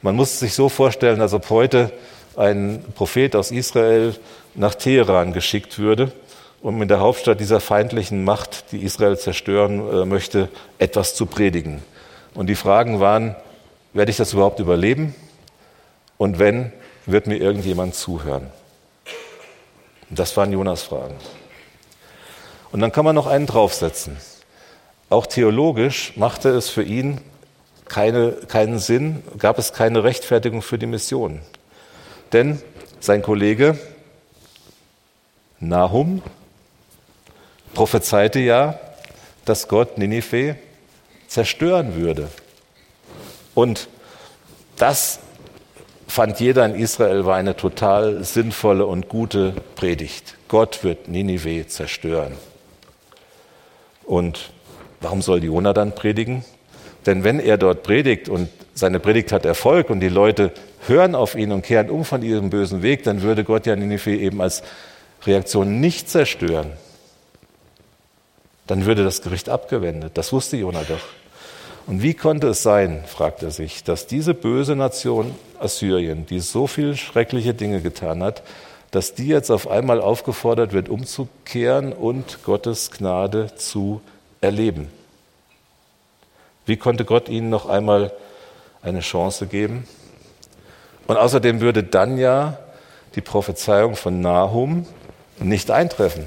Man 0.02 0.16
muss 0.16 0.40
sich 0.40 0.54
so 0.54 0.70
vorstellen, 0.70 1.22
als 1.22 1.34
ob 1.34 1.50
heute 1.50 1.92
ein 2.36 2.84
Prophet 2.96 3.36
aus 3.36 3.52
Israel 3.52 4.14
nach 4.54 4.76
Teheran 4.76 5.34
geschickt 5.34 5.80
würde, 5.80 6.12
um 6.62 6.82
in 6.82 6.88
der 6.88 7.00
Hauptstadt 7.00 7.40
dieser 7.40 7.60
feindlichen 7.60 8.24
Macht, 8.24 8.72
die 8.72 8.84
Israel 8.84 9.18
zerstören 9.18 9.80
äh, 9.80 10.06
möchte, 10.06 10.50
etwas 10.78 11.16
zu 11.16 11.26
predigen. 11.26 11.82
Und 12.34 12.48
die 12.48 12.56
Fragen 12.56 13.00
waren, 13.00 13.36
werde 13.94 14.12
ich 14.12 14.18
das 14.18 14.34
überhaupt 14.34 14.60
überleben? 14.60 15.16
Und 16.18 16.38
wenn, 16.38 16.72
wird 17.06 17.28
mir 17.28 17.38
irgendjemand 17.38 17.96
zuhören? 17.96 18.50
Das 20.10 20.36
waren 20.38 20.52
Jonas 20.52 20.84
Fragen. 20.84 21.16
Und 22.72 22.80
dann 22.80 22.92
kann 22.92 23.06
man 23.06 23.16
noch 23.16 23.28
einen 23.28 23.46
draufsetzen. 23.46 24.18
Auch 25.10 25.26
theologisch 25.26 26.18
machte 26.18 26.50
es 26.50 26.70
für 26.70 26.84
ihn 26.84 27.22
keine, 27.86 28.32
keinen 28.32 28.80
Sinn, 28.80 29.24
gab 29.38 29.60
es 29.60 29.74
keine 29.74 30.04
Rechtfertigung 30.04 30.62
für 30.62 30.78
die 30.78 30.88
Mission. 30.88 31.42
Denn 32.34 32.62
sein 33.00 33.22
Kollege 33.22 33.78
Nahum 35.60 36.22
prophezeite 37.74 38.40
ja, 38.40 38.80
dass 39.46 39.68
Gott 39.68 39.98
Ninive 39.98 40.56
zerstören 41.28 41.96
würde. 41.96 42.30
Und 43.54 43.88
das 44.78 45.20
fand 46.16 46.40
jeder 46.40 46.66
in 46.66 46.76
Israel 46.76 47.26
war 47.26 47.36
eine 47.36 47.58
total 47.58 48.24
sinnvolle 48.24 48.86
und 48.86 49.10
gute 49.10 49.54
Predigt. 49.76 50.38
Gott 50.48 50.82
wird 50.86 51.10
Ninive 51.10 51.68
zerstören. 51.68 52.32
Und 54.06 54.52
warum 55.02 55.22
soll 55.22 55.44
Jona 55.44 55.74
dann 55.74 55.94
predigen? 55.94 56.46
Denn 57.06 57.26
wenn 57.26 57.42
er 57.42 57.58
dort 57.58 57.84
predigt 57.84 58.30
und 58.30 58.48
seine 58.74 59.02
Predigt 59.02 59.34
hat 59.34 59.44
Erfolg 59.44 59.90
und 59.90 60.00
die 60.00 60.08
Leute 60.08 60.54
hören 60.88 61.16
auf 61.16 61.36
ihn 61.36 61.52
und 61.52 61.64
kehren 61.64 61.90
um 61.90 62.06
von 62.06 62.22
ihrem 62.22 62.50
bösen 62.50 62.82
Weg, 62.82 63.04
dann 63.04 63.22
würde 63.22 63.44
Gott 63.44 63.66
ja 63.66 63.76
Ninive 63.76 64.16
eben 64.16 64.42
als 64.42 64.64
Reaktion 65.26 65.82
nicht 65.82 66.10
zerstören. 66.10 66.72
Dann 68.68 68.86
würde 68.86 69.04
das 69.04 69.22
Gericht 69.22 69.50
abgewendet. 69.50 70.12
Das 70.14 70.32
wusste 70.32 70.56
Jona 70.56 70.84
doch. 70.88 71.25
Und 71.88 72.01
wie 72.01 72.15
konnte 72.15 72.48
es 72.48 72.63
sein, 72.63 73.04
fragt 73.06 73.44
er 73.44 73.51
sich, 73.51 73.84
dass 73.84 74.08
diese 74.08 74.34
böse 74.34 74.75
Nation 74.75 75.36
Assyrien, 75.60 76.25
die 76.25 76.39
so 76.39 76.65
viele 76.68 76.98
schreckliche 76.98 77.54
Dinge 77.54 77.82
getan 77.82 78.24
hat, 78.24 78.42
dass 78.92 79.13
die 79.13 79.27
jetzt 79.27 79.51
auf 79.51 79.68
einmal 79.70 80.01
aufgefordert 80.01 80.74
wird, 80.74 80.89
umzukehren 80.89 81.94
und 81.94 82.44
Gottes 82.44 82.92
Gnade 82.92 83.56
zu 83.56 84.01
erleben? 84.42 84.89
Wie 86.65 86.77
konnte 86.77 87.06
Gott 87.06 87.30
ihnen 87.30 87.50
noch 87.50 87.68
einmal 87.68 88.12
eine 88.82 89.01
Chance 89.01 89.46
geben? 89.46 89.88
Und 91.08 91.18
außerdem 91.18 91.62
würde 91.62 91.84
dann 91.84 92.18
ja 92.18 92.58
die 93.13 93.22
Prophezeiung 93.22 93.96
von 93.96 94.22
Nahum 94.22 94.88
nicht 95.39 95.70
eintreffen. 95.70 96.25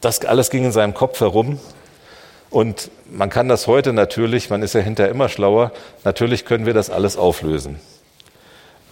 Das 0.00 0.24
alles 0.24 0.48
ging 0.48 0.64
in 0.64 0.72
seinem 0.72 0.94
Kopf 0.94 1.20
herum. 1.20 1.58
Und 2.50 2.90
man 3.10 3.30
kann 3.30 3.48
das 3.48 3.66
heute 3.66 3.92
natürlich, 3.92 4.50
man 4.50 4.62
ist 4.62 4.74
ja 4.74 4.80
hinterher 4.80 5.10
immer 5.10 5.28
schlauer, 5.28 5.72
natürlich 6.04 6.44
können 6.44 6.66
wir 6.66 6.74
das 6.74 6.90
alles 6.90 7.16
auflösen. 7.16 7.78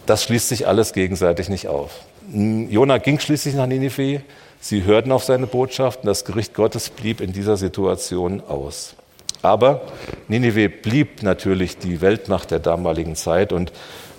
Das 0.05 0.23
schließt 0.23 0.49
sich 0.49 0.67
alles 0.67 0.93
gegenseitig 0.93 1.49
nicht 1.49 1.67
auf. 1.67 1.91
Jona 2.31 2.97
ging 2.97 3.19
schließlich 3.19 3.55
nach 3.55 3.67
Ninive, 3.67 4.21
sie 4.59 4.83
hörten 4.83 5.11
auf 5.11 5.23
seine 5.23 5.47
Botschaft 5.47 6.01
und 6.01 6.07
das 6.07 6.25
Gericht 6.25 6.53
Gottes 6.53 6.89
blieb 6.89 7.21
in 7.21 7.33
dieser 7.33 7.57
Situation 7.57 8.41
aus. 8.47 8.95
Aber 9.41 9.81
Ninive 10.27 10.69
blieb 10.69 11.23
natürlich 11.23 11.77
die 11.77 12.01
Weltmacht 12.01 12.51
der 12.51 12.59
damaligen 12.59 13.15
Zeit 13.15 13.53
und 13.53 13.71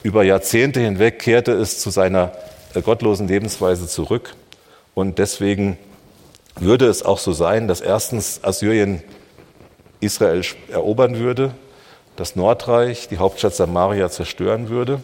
über 0.03 0.23
Jahrzehnte 0.23 0.81
hinweg 0.81 1.19
kehrte 1.19 1.53
es 1.53 1.81
zu 1.81 1.91
seiner 1.91 2.33
äh, 2.75 2.83
gottlosen 2.83 3.29
Lebensweise 3.29 3.87
zurück. 3.89 4.35
Und 4.95 5.19
deswegen 5.19 5.77
würde 6.57 6.87
es 6.87 7.05
auch 7.05 7.19
so 7.19 7.33
sein, 7.33 7.69
dass 7.69 7.81
erstens 7.81 8.41
Assyrien 8.43 9.03
Israel 10.01 10.43
erobern 10.71 11.17
würde, 11.17 11.53
das 12.17 12.37
Nordreich, 12.37 13.09
die 13.09 13.19
Hauptstadt 13.19 13.55
Samaria 13.55 14.11
zerstören 14.11 14.69
würde. 14.69 15.01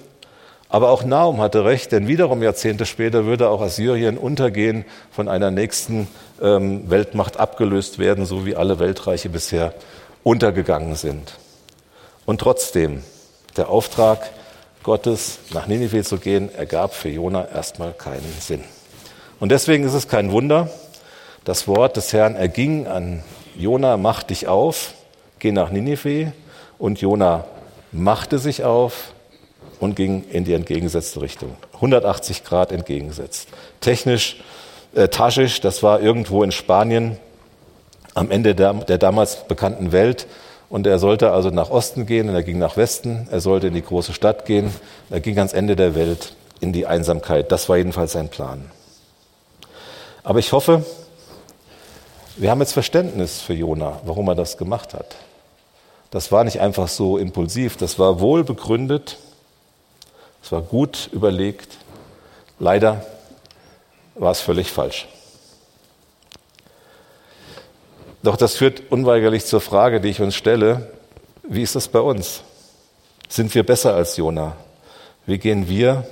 Aber 0.68 0.90
auch 0.90 1.04
Naum 1.04 1.40
hatte 1.40 1.64
recht, 1.64 1.92
denn 1.92 2.08
wiederum 2.08 2.42
Jahrzehnte 2.42 2.86
später 2.86 3.26
würde 3.26 3.48
auch 3.48 3.60
Assyrien 3.60 4.18
untergehen, 4.18 4.84
von 5.12 5.28
einer 5.28 5.52
nächsten 5.52 6.08
ähm, 6.42 6.90
Weltmacht 6.90 7.36
abgelöst 7.36 7.98
werden, 7.98 8.26
so 8.26 8.44
wie 8.44 8.56
alle 8.56 8.80
Weltreiche 8.80 9.28
bisher 9.28 9.72
untergegangen 10.24 10.96
sind. 10.96 11.34
Und 12.26 12.40
trotzdem, 12.40 13.04
der 13.56 13.68
Auftrag 13.68 14.30
Gottes, 14.82 15.38
nach 15.52 15.66
Ninive 15.66 16.02
zu 16.02 16.18
gehen, 16.18 16.52
ergab 16.54 16.94
für 16.94 17.08
Jona 17.08 17.46
erstmal 17.46 17.92
keinen 17.92 18.34
Sinn. 18.40 18.64
Und 19.38 19.50
deswegen 19.50 19.84
ist 19.84 19.94
es 19.94 20.08
kein 20.08 20.32
Wunder, 20.32 20.68
das 21.44 21.68
Wort 21.68 21.96
des 21.96 22.12
Herrn 22.12 22.34
erging 22.34 22.86
an 22.86 23.22
Jona, 23.56 23.96
mach 23.96 24.22
dich 24.22 24.48
auf, 24.48 24.94
geh 25.38 25.52
nach 25.52 25.70
Ninive. 25.70 26.32
Und 26.78 27.00
Jona 27.00 27.44
machte 27.92 28.38
sich 28.38 28.64
auf 28.64 29.12
und 29.80 29.96
ging 29.96 30.24
in 30.30 30.44
die 30.44 30.54
entgegengesetzte 30.54 31.20
Richtung. 31.20 31.56
180 31.74 32.44
Grad 32.44 32.72
entgegengesetzt. 32.72 33.48
Technisch, 33.80 34.40
äh, 34.94 35.08
Taschisch, 35.08 35.60
das 35.60 35.82
war 35.82 36.00
irgendwo 36.00 36.42
in 36.42 36.52
Spanien, 36.52 37.16
am 38.14 38.30
Ende 38.30 38.54
der, 38.54 38.72
der 38.74 38.98
damals 38.98 39.46
bekannten 39.46 39.92
Welt. 39.92 40.26
Und 40.68 40.86
er 40.86 40.98
sollte 40.98 41.30
also 41.30 41.50
nach 41.50 41.70
Osten 41.70 42.06
gehen 42.06 42.28
und 42.28 42.34
er 42.34 42.42
ging 42.42 42.58
nach 42.58 42.76
Westen. 42.76 43.28
Er 43.30 43.40
sollte 43.40 43.68
in 43.68 43.74
die 43.74 43.82
große 43.82 44.12
Stadt 44.12 44.46
gehen. 44.46 44.72
Er 45.10 45.20
ging 45.20 45.36
ans 45.36 45.52
Ende 45.52 45.76
der 45.76 45.94
Welt 45.94 46.34
in 46.60 46.72
die 46.72 46.86
Einsamkeit. 46.86 47.52
Das 47.52 47.68
war 47.68 47.76
jedenfalls 47.76 48.12
sein 48.12 48.28
Plan. 48.28 48.70
Aber 50.22 50.38
ich 50.38 50.52
hoffe, 50.52 50.84
wir 52.36 52.50
haben 52.50 52.60
jetzt 52.60 52.72
Verständnis 52.72 53.40
für 53.40 53.54
Jona, 53.54 54.00
warum 54.04 54.28
er 54.28 54.34
das 54.34 54.56
gemacht 54.56 54.94
hat. 54.94 55.16
Das 56.10 56.32
war 56.32 56.44
nicht 56.44 56.60
einfach 56.60 56.88
so 56.88 57.18
impulsiv, 57.18 57.76
das 57.76 57.98
war 57.98 58.20
wohl 58.20 58.44
begründet, 58.44 59.18
es 60.42 60.52
war 60.52 60.62
gut 60.62 61.08
überlegt. 61.12 61.78
Leider 62.58 63.04
war 64.14 64.30
es 64.30 64.40
völlig 64.40 64.70
falsch. 64.70 65.08
Doch 68.22 68.36
das 68.36 68.54
führt 68.54 68.90
unweigerlich 68.90 69.44
zur 69.44 69.60
Frage, 69.60 70.00
die 70.00 70.08
ich 70.08 70.20
uns 70.20 70.34
stelle, 70.34 70.90
wie 71.48 71.62
ist 71.62 71.74
das 71.76 71.88
bei 71.88 72.00
uns? 72.00 72.42
Sind 73.28 73.54
wir 73.54 73.64
besser 73.64 73.94
als 73.94 74.16
Jona? 74.16 74.56
Wie 75.26 75.38
gehen 75.38 75.68
wir 75.68 76.06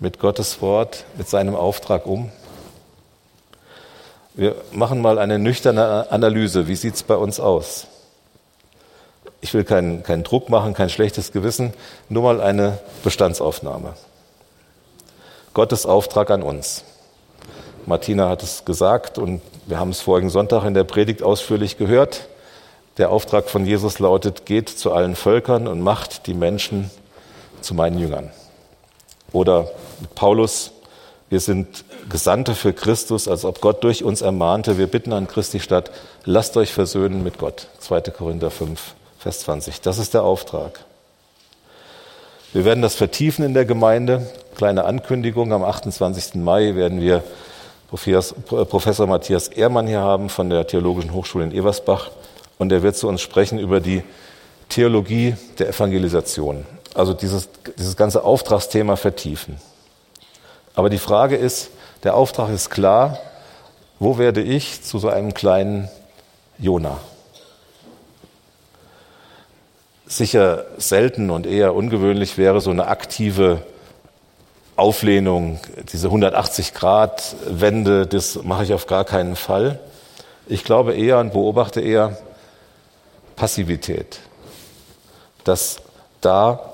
mit 0.00 0.18
Gottes 0.18 0.60
Wort, 0.60 1.04
mit 1.16 1.28
seinem 1.28 1.54
Auftrag 1.54 2.06
um? 2.06 2.32
Wir 4.34 4.56
machen 4.72 5.02
mal 5.02 5.18
eine 5.18 5.38
nüchterne 5.38 6.10
Analyse. 6.10 6.66
Wie 6.66 6.74
sieht 6.74 6.94
es 6.94 7.02
bei 7.02 7.16
uns 7.16 7.38
aus? 7.38 7.86
Ich 9.42 9.52
will 9.52 9.64
keinen, 9.64 10.02
keinen 10.02 10.22
Druck 10.22 10.48
machen, 10.48 10.72
kein 10.72 10.88
schlechtes 10.88 11.32
Gewissen, 11.32 11.74
nur 12.08 12.22
mal 12.22 12.40
eine 12.40 12.78
Bestandsaufnahme. 13.04 13.94
Gottes 15.52 15.84
Auftrag 15.84 16.30
an 16.30 16.42
uns. 16.42 16.84
Martina 17.84 18.30
hat 18.30 18.42
es 18.42 18.64
gesagt 18.64 19.18
und 19.18 19.42
wir 19.66 19.78
haben 19.78 19.90
es 19.90 20.00
vorigen 20.00 20.30
Sonntag 20.30 20.64
in 20.64 20.72
der 20.72 20.84
Predigt 20.84 21.22
ausführlich 21.22 21.76
gehört. 21.76 22.28
Der 22.96 23.10
Auftrag 23.10 23.50
von 23.50 23.66
Jesus 23.66 23.98
lautet, 23.98 24.46
geht 24.46 24.70
zu 24.70 24.92
allen 24.92 25.14
Völkern 25.14 25.66
und 25.66 25.80
macht 25.80 26.26
die 26.26 26.34
Menschen 26.34 26.90
zu 27.60 27.74
meinen 27.74 27.98
Jüngern. 27.98 28.30
Oder 29.32 29.68
Paulus, 30.14 30.72
wir 31.28 31.40
sind 31.40 31.84
Gesandte 32.08 32.54
für 32.54 32.72
Christus, 32.72 33.28
als 33.28 33.44
ob 33.44 33.60
Gott 33.60 33.84
durch 33.84 34.04
uns 34.04 34.22
ermahnte, 34.22 34.78
wir 34.78 34.86
bitten 34.86 35.12
an 35.12 35.28
Christi 35.28 35.60
statt, 35.60 35.90
lasst 36.24 36.56
euch 36.56 36.72
versöhnen 36.72 37.22
mit 37.22 37.38
Gott. 37.38 37.68
2. 37.80 38.00
Korinther 38.02 38.50
5, 38.50 38.94
Vers 39.18 39.40
20. 39.40 39.80
Das 39.80 39.98
ist 39.98 40.14
der 40.14 40.22
Auftrag. 40.22 40.80
Wir 42.52 42.64
werden 42.64 42.82
das 42.82 42.94
vertiefen 42.94 43.44
in 43.44 43.54
der 43.54 43.64
Gemeinde. 43.64 44.26
Kleine 44.56 44.84
Ankündigung, 44.84 45.52
am 45.52 45.64
28. 45.64 46.34
Mai 46.34 46.74
werden 46.74 47.00
wir 47.00 47.24
Professor 47.90 49.06
Matthias 49.06 49.48
Ehrmann 49.48 49.86
hier 49.86 50.00
haben 50.00 50.28
von 50.28 50.50
der 50.50 50.66
Theologischen 50.66 51.12
Hochschule 51.12 51.44
in 51.44 51.52
Eversbach 51.52 52.10
und 52.58 52.72
er 52.72 52.82
wird 52.82 52.96
zu 52.96 53.08
uns 53.08 53.20
sprechen 53.20 53.58
über 53.58 53.80
die 53.80 54.02
Theologie 54.68 55.36
der 55.58 55.68
Evangelisation. 55.68 56.66
Also 56.94 57.14
dieses, 57.14 57.48
dieses 57.78 57.96
ganze 57.96 58.24
Auftragsthema 58.24 58.96
vertiefen. 58.96 59.56
Aber 60.74 60.90
die 60.90 60.98
Frage 60.98 61.36
ist, 61.36 61.70
der 62.02 62.16
Auftrag 62.16 62.50
ist 62.50 62.70
klar, 62.70 63.18
wo 63.98 64.18
werde 64.18 64.42
ich 64.42 64.82
zu 64.82 64.98
so 64.98 65.08
einem 65.08 65.34
kleinen 65.34 65.88
Jona? 66.58 66.98
Sicher 70.06 70.64
selten 70.76 71.30
und 71.30 71.46
eher 71.46 71.74
ungewöhnlich 71.74 72.36
wäre 72.36 72.60
so 72.60 72.70
eine 72.70 72.88
aktive 72.88 73.62
Auflehnung, 74.74 75.60
diese 75.92 76.08
180-Grad-Wende, 76.08 78.06
das 78.06 78.42
mache 78.42 78.64
ich 78.64 78.74
auf 78.74 78.86
gar 78.86 79.04
keinen 79.04 79.36
Fall. 79.36 79.78
Ich 80.46 80.64
glaube 80.64 80.94
eher 80.94 81.18
und 81.18 81.32
beobachte 81.32 81.80
eher 81.80 82.16
Passivität. 83.36 84.18
Dass 85.44 85.76
da, 86.20 86.72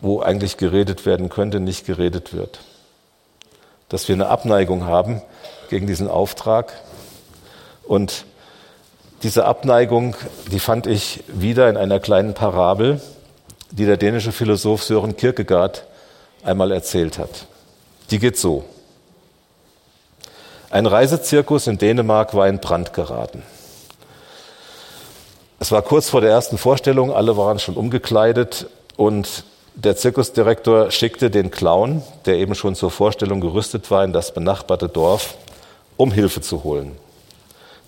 wo 0.00 0.20
eigentlich 0.20 0.56
geredet 0.58 1.06
werden 1.06 1.28
könnte, 1.28 1.60
nicht 1.60 1.86
geredet 1.86 2.32
wird. 2.32 2.60
Dass 3.92 4.08
wir 4.08 4.14
eine 4.14 4.28
Abneigung 4.28 4.86
haben 4.86 5.20
gegen 5.68 5.86
diesen 5.86 6.08
Auftrag. 6.08 6.72
Und 7.84 8.24
diese 9.22 9.44
Abneigung, 9.44 10.16
die 10.50 10.60
fand 10.60 10.86
ich 10.86 11.22
wieder 11.28 11.68
in 11.68 11.76
einer 11.76 12.00
kleinen 12.00 12.32
Parabel, 12.32 13.02
die 13.70 13.84
der 13.84 13.98
dänische 13.98 14.32
Philosoph 14.32 14.82
Søren 14.82 15.14
Kierkegaard 15.16 15.84
einmal 16.42 16.72
erzählt 16.72 17.18
hat. 17.18 17.46
Die 18.10 18.18
geht 18.18 18.38
so. 18.38 18.64
Ein 20.70 20.86
Reisezirkus 20.86 21.66
in 21.66 21.76
Dänemark 21.76 22.32
war 22.32 22.48
in 22.48 22.60
Brand 22.60 22.94
geraten. 22.94 23.42
Es 25.60 25.70
war 25.70 25.82
kurz 25.82 26.08
vor 26.08 26.22
der 26.22 26.30
ersten 26.30 26.56
Vorstellung, 26.56 27.12
alle 27.12 27.36
waren 27.36 27.58
schon 27.58 27.76
umgekleidet 27.76 28.68
und 28.96 29.44
der 29.74 29.96
Zirkusdirektor 29.96 30.90
schickte 30.90 31.30
den 31.30 31.50
Clown, 31.50 32.02
der 32.26 32.36
eben 32.36 32.54
schon 32.54 32.74
zur 32.74 32.90
Vorstellung 32.90 33.40
gerüstet 33.40 33.90
war, 33.90 34.04
in 34.04 34.12
das 34.12 34.34
benachbarte 34.34 34.88
Dorf, 34.88 35.34
um 35.96 36.12
Hilfe 36.12 36.40
zu 36.40 36.62
holen. 36.64 36.96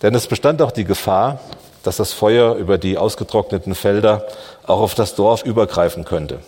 Denn 0.02 0.14
es 0.14 0.26
bestand 0.26 0.62
auch 0.62 0.72
die 0.72 0.84
Gefahr, 0.84 1.40
dass 1.82 1.98
das 1.98 2.12
Feuer 2.12 2.54
über 2.54 2.78
die 2.78 2.96
ausgetrockneten 2.96 3.74
Felder 3.74 4.26
auch 4.66 4.80
auf 4.80 4.94
das 4.94 5.14
Dorf 5.14 5.44
übergreifen 5.44 6.04
könnte. 6.04 6.40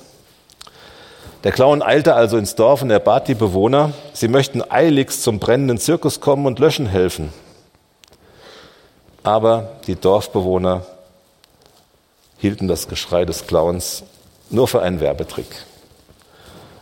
Der 1.45 1.53
Clown 1.53 1.83
eilte 1.83 2.15
also 2.15 2.39
ins 2.39 2.55
Dorf 2.55 2.83
und 2.83 2.91
er 2.91 2.99
bat 2.99 3.29
die 3.29 3.35
Bewohner, 3.35 3.93
sie 4.15 4.29
möchten 4.29 4.63
eiligst 4.69 5.23
zum 5.23 5.39
brennenden 5.39 5.79
Zirkus 5.79 6.21
kommen 6.21 6.47
und 6.47 6.59
löschen 6.59 6.87
helfen. 6.87 7.33
Aber 9.23 9.73
die 9.87 9.97
Dorfbewohner 9.97 10.87
hielten 12.39 12.69
das 12.69 12.89
Geschrei 12.89 13.25
des 13.25 13.47
Clowns 13.47 14.03
nur 14.51 14.69
für 14.69 14.83
einen 14.83 15.01
Werbetrick. 15.01 15.47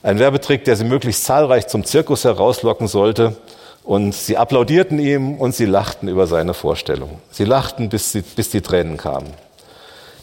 Ein 0.03 0.19
Werbetrick, 0.19 0.65
der 0.65 0.77
sie 0.77 0.85
möglichst 0.85 1.25
zahlreich 1.25 1.67
zum 1.67 1.85
Zirkus 1.85 2.25
herauslocken 2.25 2.89
sollte. 2.89 3.37
Und 3.85 4.15
sie 4.15 4.39
applaudierten 4.39 4.99
ihm 4.99 5.35
und 5.35 5.55
sie 5.55 5.67
lachten 5.67 6.09
über 6.09 6.27
seine 6.27 6.55
Vorstellung. 6.55 7.19
Sie 7.31 7.45
lachten, 7.45 7.91
bis, 7.91 8.13
sie, 8.13 8.23
bis 8.23 8.49
die 8.49 8.63
Tränen 8.63 8.97
kamen. 8.97 9.29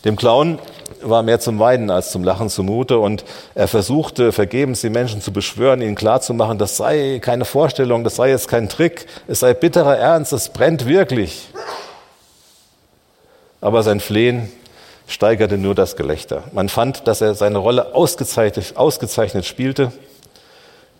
Dem 0.03 0.15
Clown 0.15 0.57
war 1.03 1.21
mehr 1.21 1.39
zum 1.39 1.59
Weinen 1.59 1.91
als 1.91 2.11
zum 2.11 2.23
Lachen 2.23 2.49
zumute 2.49 2.97
und 2.97 3.23
er 3.53 3.67
versuchte 3.67 4.31
vergebens 4.31 4.81
die 4.81 4.89
Menschen 4.89 5.21
zu 5.21 5.31
beschwören, 5.31 5.81
ihnen 5.81 5.95
klarzumachen, 5.95 6.57
das 6.57 6.75
sei 6.75 7.19
keine 7.21 7.45
Vorstellung, 7.45 8.03
das 8.03 8.15
sei 8.15 8.29
jetzt 8.29 8.47
kein 8.47 8.67
Trick, 8.67 9.05
es 9.27 9.41
sei 9.41 9.53
bitterer 9.53 9.95
Ernst, 9.95 10.33
es 10.33 10.49
brennt 10.49 10.87
wirklich. 10.87 11.49
Aber 13.61 13.83
sein 13.83 13.99
Flehen 13.99 14.51
steigerte 15.11 15.57
nur 15.57 15.75
das 15.75 15.95
Gelächter. 15.95 16.43
Man 16.53 16.69
fand, 16.69 17.07
dass 17.07 17.21
er 17.21 17.35
seine 17.35 17.57
Rolle 17.57 17.93
ausgezeichnet, 17.93 18.77
ausgezeichnet 18.77 19.45
spielte, 19.45 19.91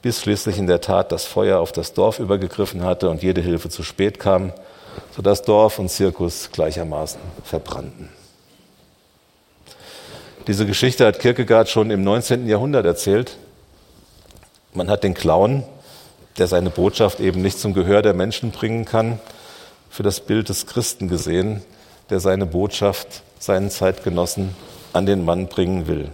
bis 0.02 0.22
schließlich 0.22 0.58
in 0.58 0.68
der 0.68 0.82
Tat 0.82 1.12
das 1.12 1.26
Feuer 1.26 1.60
auf 1.60 1.72
das 1.72 1.94
Dorf 1.94 2.20
übergegriffen 2.20 2.84
hatte 2.84 3.10
und 3.10 3.24
jede 3.24 3.42
Hilfe 3.42 3.70
zu 3.70 3.84
spät 3.84 4.20
kam, 4.20 4.52
sodass 5.16 5.44
Dorf 5.44 5.80
und 5.80 5.90
Zirkus 5.90 6.50
gleichermaßen 6.52 7.22
verbrannten. 7.44 8.10
Diese 10.48 10.66
Geschichte 10.66 11.06
hat 11.06 11.20
Kierkegaard 11.20 11.70
schon 11.70 11.92
im 11.92 12.04
19. 12.04 12.48
Jahrhundert 12.48 12.86
erzählt. 12.86 13.38
Man 14.74 14.90
hat 14.90 15.04
den 15.04 15.14
Clown, 15.14 15.64
der 16.38 16.48
seine 16.48 16.70
Botschaft 16.70 17.20
eben 17.20 17.42
nicht 17.42 17.60
zum 17.60 17.74
Gehör 17.74 18.02
der 18.02 18.14
Menschen 18.14 18.52
bringen 18.52 18.84
kann, 18.86 19.20
für 19.90 20.04
das 20.04 20.20
Bild 20.20 20.50
des 20.50 20.66
Christen 20.66 21.08
gesehen, 21.10 21.62
der 22.10 22.20
seine 22.20 22.46
Botschaft 22.46 23.24
seinen 23.42 23.72
Zeitgenossen 23.72 24.56
an 24.94 25.06
den 25.06 25.26
Mann 25.26 25.48
bringen 25.48 25.88
will. 25.88 26.10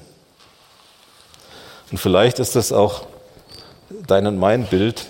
Und 1.91 1.97
vielleicht 1.97 2.39
ist 2.39 2.55
es 2.55 2.71
auch 2.71 3.05
dein 4.07 4.27
und 4.27 4.37
mein 4.37 4.65
Bild, 4.65 5.07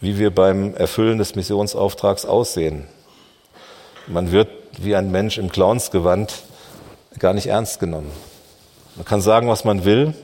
wie 0.00 0.18
wir 0.18 0.32
beim 0.32 0.74
Erfüllen 0.74 1.18
des 1.18 1.34
Missionsauftrags 1.34 2.24
aussehen. 2.24 2.86
Man 4.06 4.30
wird 4.30 4.48
wie 4.78 4.94
ein 4.94 5.10
Mensch 5.10 5.38
im 5.38 5.50
Clownsgewand 5.50 6.32
gar 7.18 7.34
nicht 7.34 7.46
ernst 7.46 7.80
genommen. 7.80 8.10
Man 8.94 9.04
kann 9.04 9.20
sagen, 9.20 9.48
was 9.48 9.64
man 9.64 9.84
will. 9.84 10.14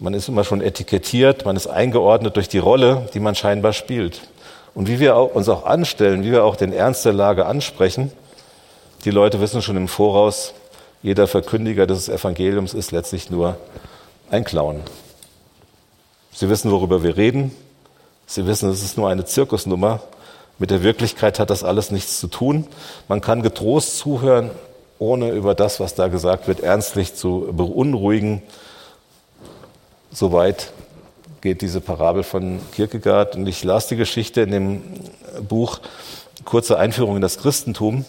Man 0.00 0.14
ist 0.14 0.28
immer 0.28 0.42
schon 0.42 0.60
etikettiert, 0.60 1.44
man 1.44 1.54
ist 1.54 1.68
eingeordnet 1.68 2.34
durch 2.34 2.48
die 2.48 2.58
Rolle, 2.58 3.08
die 3.14 3.20
man 3.20 3.36
scheinbar 3.36 3.72
spielt. 3.72 4.22
Und 4.74 4.88
wie 4.88 4.98
wir 4.98 5.16
uns 5.16 5.48
auch 5.48 5.64
anstellen, 5.64 6.24
wie 6.24 6.32
wir 6.32 6.44
auch 6.44 6.56
den 6.56 6.72
Ernst 6.72 7.04
der 7.04 7.12
Lage 7.12 7.46
ansprechen, 7.46 8.10
die 9.04 9.10
Leute 9.10 9.40
wissen 9.40 9.60
schon 9.60 9.76
im 9.76 9.88
Voraus, 9.88 10.54
jeder 11.02 11.26
Verkündiger 11.26 11.86
des 11.86 12.08
Evangeliums 12.08 12.72
ist 12.72 12.90
letztlich 12.90 13.30
nur 13.30 13.58
ein 14.30 14.44
Clown. 14.44 14.80
Sie 16.32 16.48
wissen, 16.48 16.70
worüber 16.70 17.02
wir 17.02 17.16
reden. 17.16 17.54
Sie 18.26 18.46
wissen, 18.46 18.70
es 18.70 18.82
ist 18.82 18.96
nur 18.96 19.10
eine 19.10 19.26
Zirkusnummer. 19.26 20.00
Mit 20.58 20.70
der 20.70 20.82
Wirklichkeit 20.82 21.38
hat 21.38 21.50
das 21.50 21.62
alles 21.62 21.90
nichts 21.90 22.18
zu 22.18 22.28
tun. 22.28 22.66
Man 23.06 23.20
kann 23.20 23.42
getrost 23.42 23.98
zuhören, 23.98 24.50
ohne 24.98 25.30
über 25.32 25.54
das, 25.54 25.80
was 25.80 25.94
da 25.94 26.08
gesagt 26.08 26.48
wird, 26.48 26.60
ernstlich 26.60 27.14
zu 27.14 27.48
beunruhigen. 27.52 28.42
Soweit 30.10 30.72
geht 31.42 31.60
diese 31.60 31.82
Parabel 31.82 32.22
von 32.22 32.60
Kierkegaard. 32.72 33.36
Und 33.36 33.46
ich 33.46 33.62
las 33.64 33.88
die 33.88 33.96
Geschichte 33.96 34.40
in 34.40 34.50
dem 34.50 34.82
Buch 35.46 35.80
Kurze 36.44 36.78
Einführung 36.78 37.16
in 37.16 37.22
das 37.22 37.38
Christentum 37.38 38.04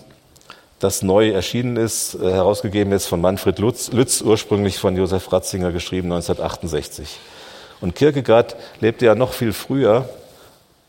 das 0.85 1.01
neu 1.01 1.31
erschienen 1.31 1.77
ist, 1.77 2.13
äh, 2.13 2.31
herausgegeben 2.31 2.93
ist 2.93 3.07
von 3.07 3.19
Manfred 3.19 3.57
Lutz, 3.57 3.91
Lütz, 3.91 4.21
ursprünglich 4.21 4.77
von 4.77 4.95
Josef 4.95 5.31
Ratzinger 5.33 5.71
geschrieben 5.71 6.11
1968. 6.11 7.17
Und 7.81 7.95
Kierkegaard 7.95 8.55
lebte 8.79 9.05
ja 9.07 9.15
noch 9.15 9.33
viel 9.33 9.51
früher 9.51 10.07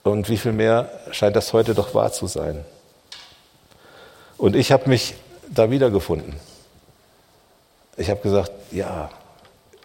und 0.02 0.28
wie 0.28 0.36
viel 0.36 0.52
mehr 0.52 0.90
scheint 1.12 1.34
das 1.34 1.54
heute 1.54 1.74
doch 1.74 1.94
wahr 1.94 2.12
zu 2.12 2.26
sein. 2.26 2.62
Und 4.36 4.54
ich 4.54 4.70
habe 4.70 4.90
mich 4.90 5.14
da 5.48 5.70
wiedergefunden. 5.70 6.34
Ich 7.96 8.10
habe 8.10 8.20
gesagt, 8.20 8.52
ja, 8.72 9.08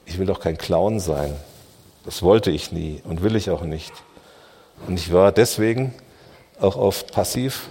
ich 0.06 0.20
will 0.20 0.26
doch 0.26 0.42
kein 0.42 0.58
Clown 0.58 1.00
sein. 1.00 1.34
Das 2.04 2.22
wollte 2.22 2.52
ich 2.52 2.74
nie 2.74 3.02
und 3.06 3.24
will 3.24 3.38
ich 3.38 3.50
auch 3.50 3.62
nicht. 3.62 3.94
Und 4.88 5.00
ich 5.00 5.14
war 5.14 5.32
deswegen 5.32 5.94
auch 6.60 6.76
oft 6.76 7.14
passiv 7.14 7.70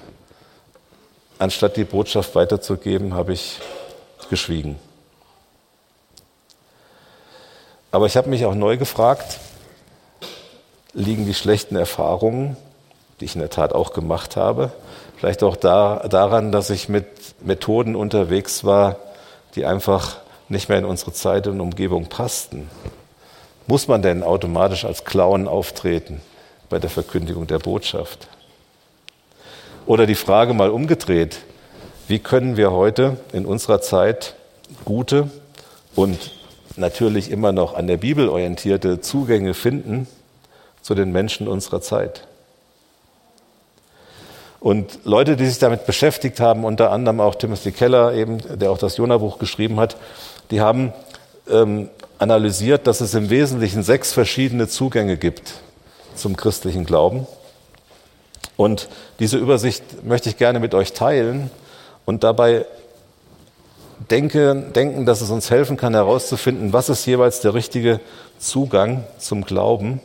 Anstatt 1.41 1.79
die 1.79 1.85
Botschaft 1.85 2.35
weiterzugeben, 2.35 3.15
habe 3.15 3.33
ich 3.33 3.61
geschwiegen. 4.29 4.79
Aber 7.91 8.05
ich 8.05 8.19
habe 8.19 8.29
mich 8.29 8.45
auch 8.45 8.55
neu 8.55 8.77
gefragt, 8.77 9.41
liegen 10.93 11.25
die 11.25 11.33
schlechten 11.33 11.77
Erfahrungen, 11.77 12.59
die 13.19 13.25
ich 13.25 13.37
in 13.37 13.41
der 13.41 13.49
Tat 13.49 13.73
auch 13.73 13.95
gemacht 13.95 14.37
habe, 14.37 14.71
vielleicht 15.17 15.43
auch 15.43 15.57
da, 15.57 16.07
daran, 16.11 16.53
dass 16.53 16.69
ich 16.69 16.91
mit 16.91 17.07
Methoden 17.41 17.97
unterwegs 17.97 18.63
war, 18.65 18.97
die 19.55 19.65
einfach 19.65 20.19
nicht 20.51 20.69
mehr 20.69 20.77
in 20.77 20.85
unsere 20.85 21.15
Zeit 21.15 21.47
und 21.47 21.63
Umgebung 21.63 22.11
passten. 22.11 22.69
Muss 23.67 23.89
man 23.89 24.03
denn 24.03 24.23
automatisch 24.23 24.85
als 24.85 25.07
Clown 25.07 25.49
auftreten 25.49 26.21
bei 26.69 26.79
der 26.79 26.91
Verkündigung 26.91 27.47
der 27.47 27.61
Botschaft? 27.61 28.29
Oder 29.91 30.07
die 30.07 30.15
Frage 30.15 30.55
mal 30.55 30.71
umgedreht, 30.71 31.41
wie 32.07 32.21
können 32.21 32.57
wir 32.57 32.71
heute 32.71 33.17
in 33.33 33.45
unserer 33.45 33.81
Zeit 33.81 34.37
gute 34.85 35.29
und 35.97 36.31
natürlich 36.77 37.29
immer 37.29 37.51
noch 37.51 37.75
an 37.75 37.89
der 37.89 37.97
Bibel 37.97 38.29
orientierte 38.29 39.01
Zugänge 39.01 39.53
finden 39.53 40.07
zu 40.81 40.95
den 40.95 41.11
Menschen 41.11 41.49
unserer 41.49 41.81
Zeit? 41.81 42.29
Und 44.61 45.01
Leute, 45.03 45.35
die 45.35 45.47
sich 45.47 45.59
damit 45.59 45.87
beschäftigt 45.87 46.39
haben, 46.39 46.65
unter 46.65 46.93
anderem 46.93 47.19
auch 47.19 47.35
Timothy 47.35 47.73
Keller, 47.73 48.15
eben, 48.15 48.39
der 48.61 48.71
auch 48.71 48.79
das 48.79 48.97
Jona-Buch 48.97 49.41
geschrieben 49.41 49.81
hat, 49.81 49.97
die 50.53 50.61
haben 50.61 50.93
ähm, 51.51 51.89
analysiert, 52.21 52.87
dass 52.87 53.01
es 53.01 53.15
im 53.15 53.29
Wesentlichen 53.29 53.83
sechs 53.83 54.13
verschiedene 54.13 54.69
Zugänge 54.69 55.17
gibt 55.17 55.55
zum 56.15 56.37
christlichen 56.37 56.85
Glauben. 56.87 57.27
Und 58.61 58.91
diese 59.21 59.39
Übersicht 59.39 60.05
möchte 60.05 60.29
ich 60.29 60.37
gerne 60.37 60.61
mit 60.61 60.75
euch 60.75 60.93
teilen 60.93 61.51
und 62.05 62.25
dabei 62.25 62.67
denke, 64.11 64.55
denken, 64.55 65.07
dass 65.07 65.23
es 65.23 65.31
uns 65.31 65.51
helfen 65.51 65.79
kann 65.79 65.95
herauszufinden, 65.95 66.75
was 66.75 66.91
ist 66.91 67.07
jeweils 67.07 67.41
der 67.41 67.55
richtige 67.55 68.01
Zugang 68.39 69.05
zum 69.17 69.47
Glauben. 69.47 70.03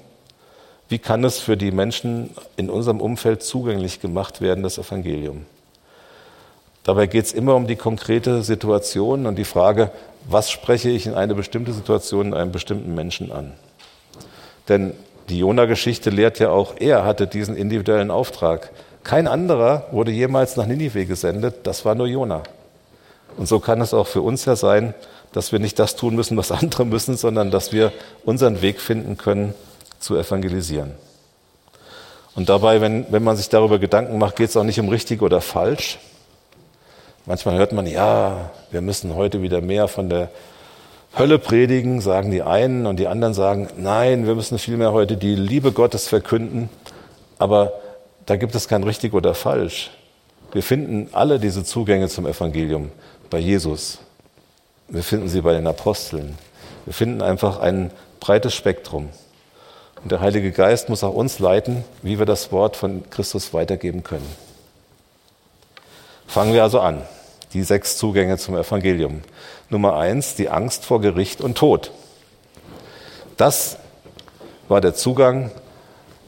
Wie 0.88 1.00
kann 1.00 1.26
es 1.26 1.38
für 1.38 1.58
die 1.58 1.72
Menschen 1.72 2.30
in 2.56 2.70
unserem 2.70 3.02
Umfeld 3.02 3.44
zugänglich 3.44 4.00
gemacht 4.00 4.40
werden, 4.40 4.64
das 4.64 4.78
Evangelium? 4.78 5.46
Dabei 6.84 7.08
geht 7.08 7.26
es 7.26 7.34
immer 7.34 7.56
um 7.56 7.68
die 7.68 7.76
konkrete 7.76 8.42
Situation 8.42 9.26
und 9.26 9.36
die 9.36 9.44
Frage, 9.44 9.92
was 10.30 10.50
spreche 10.50 10.90
ich 10.90 11.08
in 11.08 11.14
eine 11.14 11.36
bestimmte 11.36 11.74
Situation 11.74 12.34
einem 12.34 12.54
bestimmten 12.54 12.96
Menschen 12.96 13.34
an? 13.34 13.52
Denn 14.70 14.94
die 15.30 15.40
Jona-Geschichte 15.40 16.10
lehrt 16.10 16.40
ja 16.40 16.50
auch, 16.50 16.76
er 16.80 17.04
hatte 17.04 17.28
diesen 17.28 17.56
individuellen 17.56 18.12
Auftrag. 18.12 18.72
Kein 19.04 19.28
anderer 19.28 19.88
wurde 19.92 20.12
jemals 20.12 20.56
nach 20.56 20.66
Ninive 20.66 21.06
gesendet, 21.06 21.56
das 21.64 21.86
war 21.86 21.96
nur 21.96 22.08
Jona. 22.08 22.44
Und 23.38 23.48
so 23.48 23.60
kann 23.60 23.82
es 23.82 23.94
auch 23.94 24.08
für 24.08 24.22
uns 24.22 24.46
ja 24.46 24.56
sein, 24.56 24.94
dass 25.34 25.52
wir 25.52 25.60
nicht 25.60 25.80
das 25.80 25.96
tun 25.96 26.16
müssen, 26.16 26.38
was 26.38 26.52
andere 26.52 26.86
müssen, 26.86 27.18
sondern 27.18 27.52
dass 27.52 27.74
wir 27.74 27.92
unseren 28.24 28.62
Weg 28.62 28.80
finden 28.80 29.18
können, 29.18 29.54
zu 30.00 30.16
evangelisieren. 30.16 30.92
Und 32.36 32.50
dabei, 32.50 32.82
wenn, 32.82 33.06
wenn 33.12 33.24
man 33.24 33.38
sich 33.38 33.50
darüber 33.50 33.80
Gedanken 33.80 34.18
macht, 34.18 34.36
geht 34.36 34.50
es 34.50 34.58
auch 34.58 34.64
nicht 34.64 34.80
um 34.80 34.90
richtig 34.90 35.22
oder 35.22 35.42
falsch. 35.42 36.00
Manchmal 37.26 37.58
hört 37.58 37.72
man, 37.72 37.88
ja, 37.88 38.52
wir 38.72 38.82
müssen 38.82 39.16
heute 39.16 39.42
wieder 39.42 39.62
mehr 39.62 39.88
von 39.88 40.10
der 40.10 40.30
Hölle 41.18 41.40
predigen, 41.40 42.02
sagen 42.02 42.30
die 42.32 42.44
einen, 42.44 42.86
und 42.86 42.98
die 42.98 43.08
anderen 43.08 43.34
sagen, 43.34 43.70
nein, 43.78 44.28
wir 44.28 44.36
müssen 44.36 44.60
vielmehr 44.60 44.92
heute 44.92 45.16
die 45.16 45.36
Liebe 45.36 45.72
Gottes 45.72 46.08
verkünden. 46.08 46.70
Aber 47.38 47.74
da 48.26 48.36
gibt 48.36 48.54
es 48.56 48.68
kein 48.68 48.84
richtig 48.84 49.14
oder 49.14 49.34
falsch. 49.34 49.92
Wir 50.52 50.64
finden 50.64 51.10
alle 51.14 51.40
diese 51.40 51.64
Zugänge 51.64 52.10
zum 52.10 52.26
Evangelium 52.26 52.92
bei 53.30 53.40
Jesus. 53.40 54.00
Wir 54.88 55.04
finden 55.04 55.30
sie 55.30 55.42
bei 55.42 55.54
den 55.54 55.68
Aposteln. 55.68 56.38
Wir 56.86 56.94
finden 56.94 57.22
einfach 57.22 57.60
ein 57.60 57.92
breites 58.20 58.54
Spektrum. 58.54 59.10
Und 60.04 60.12
der 60.12 60.20
Heilige 60.20 60.52
Geist 60.52 60.90
muss 60.90 61.04
auch 61.04 61.14
uns 61.14 61.40
leiten, 61.40 61.84
wie 62.02 62.20
wir 62.20 62.26
das 62.26 62.52
Wort 62.52 62.76
von 62.76 63.10
Christus 63.10 63.54
weitergeben 63.54 64.04
können. 64.04 64.28
Fangen 66.28 66.54
wir 66.54 66.64
also 66.64 66.80
an. 66.80 67.02
Die 67.56 67.64
sechs 67.64 67.96
Zugänge 67.96 68.38
zum 68.38 68.58
Evangelium. 68.58 69.22
Nummer 69.70 69.96
eins, 69.96 70.36
die 70.36 70.50
Angst 70.50 70.84
vor 70.84 71.00
Gericht 71.00 71.40
und 71.40 71.58
Tod. 71.58 71.92
Das 73.38 73.78
war 74.68 74.82
der 74.82 74.94
Zugang, 74.94 75.52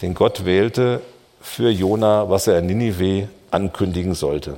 den 0.02 0.14
Gott 0.14 0.46
wählte 0.46 1.02
für 1.42 1.70
Jona, 1.70 2.30
was 2.30 2.48
er 2.48 2.60
in 2.60 2.68
Ninive 2.68 3.28
ankündigen 3.52 4.14
sollte. 4.14 4.56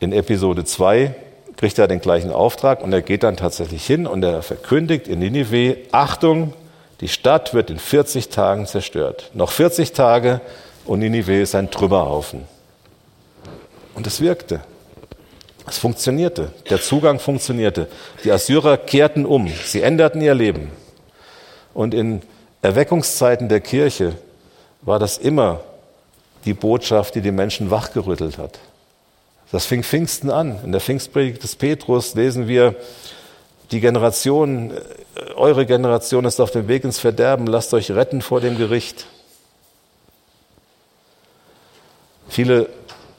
In 0.00 0.14
Episode 0.14 0.64
2 0.64 1.14
kriegt 1.58 1.78
er 1.78 1.86
den 1.86 2.00
gleichen 2.00 2.32
Auftrag 2.32 2.82
und 2.82 2.94
er 2.94 3.02
geht 3.02 3.22
dann 3.22 3.36
tatsächlich 3.36 3.84
hin 3.84 4.06
und 4.06 4.22
er 4.22 4.40
verkündigt 4.40 5.06
in 5.06 5.18
Ninive, 5.18 5.76
Achtung, 5.92 6.54
die 7.02 7.08
Stadt 7.08 7.52
wird 7.52 7.68
in 7.68 7.78
40 7.78 8.30
Tagen 8.30 8.64
zerstört. 8.64 9.32
Noch 9.34 9.50
40 9.50 9.92
Tage 9.92 10.40
und 10.86 11.00
Ninive 11.00 11.42
ist 11.42 11.54
ein 11.54 11.70
Trümmerhaufen. 11.70 12.44
Und 13.94 14.06
es 14.06 14.22
wirkte. 14.22 14.62
Es 15.66 15.78
funktionierte. 15.78 16.52
Der 16.70 16.80
Zugang 16.80 17.18
funktionierte. 17.18 17.88
Die 18.24 18.30
Assyrer 18.30 18.76
kehrten 18.76 19.26
um. 19.26 19.50
Sie 19.64 19.82
änderten 19.82 20.20
ihr 20.20 20.34
Leben. 20.34 20.70
Und 21.74 21.92
in 21.92 22.22
Erweckungszeiten 22.62 23.48
der 23.48 23.60
Kirche 23.60 24.14
war 24.82 24.98
das 24.98 25.18
immer 25.18 25.60
die 26.44 26.54
Botschaft, 26.54 27.16
die 27.16 27.20
die 27.20 27.32
Menschen 27.32 27.70
wachgerüttelt 27.70 28.38
hat. 28.38 28.58
Das 29.50 29.66
fing 29.66 29.82
Pfingsten 29.82 30.30
an. 30.30 30.58
In 30.64 30.72
der 30.72 30.80
Pfingstpredigt 30.80 31.42
des 31.42 31.56
Petrus 31.56 32.14
lesen 32.14 32.48
wir, 32.48 32.74
die 33.72 33.80
Generation, 33.80 34.70
äh, 34.70 35.32
eure 35.34 35.66
Generation 35.66 36.24
ist 36.24 36.40
auf 36.40 36.52
dem 36.52 36.68
Weg 36.68 36.84
ins 36.84 37.00
Verderben, 37.00 37.46
lasst 37.46 37.74
euch 37.74 37.90
retten 37.90 38.22
vor 38.22 38.40
dem 38.40 38.56
Gericht. 38.56 39.06
Viele 42.28 42.68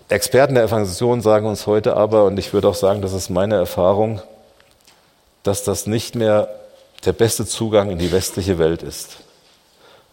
Experten 0.09 0.55
der 0.55 0.63
Evangelisation 0.63 1.21
sagen 1.21 1.47
uns 1.47 1.67
heute 1.67 1.97
aber, 1.97 2.23
und 2.23 2.39
ich 2.39 2.53
würde 2.53 2.69
auch 2.69 2.75
sagen, 2.75 3.01
das 3.01 3.11
ist 3.11 3.29
meine 3.29 3.55
Erfahrung, 3.55 4.21
dass 5.43 5.63
das 5.63 5.85
nicht 5.85 6.15
mehr 6.15 6.47
der 7.03 7.11
beste 7.11 7.45
Zugang 7.45 7.91
in 7.91 7.97
die 7.97 8.11
westliche 8.11 8.57
Welt 8.57 8.83
ist. 8.83 9.17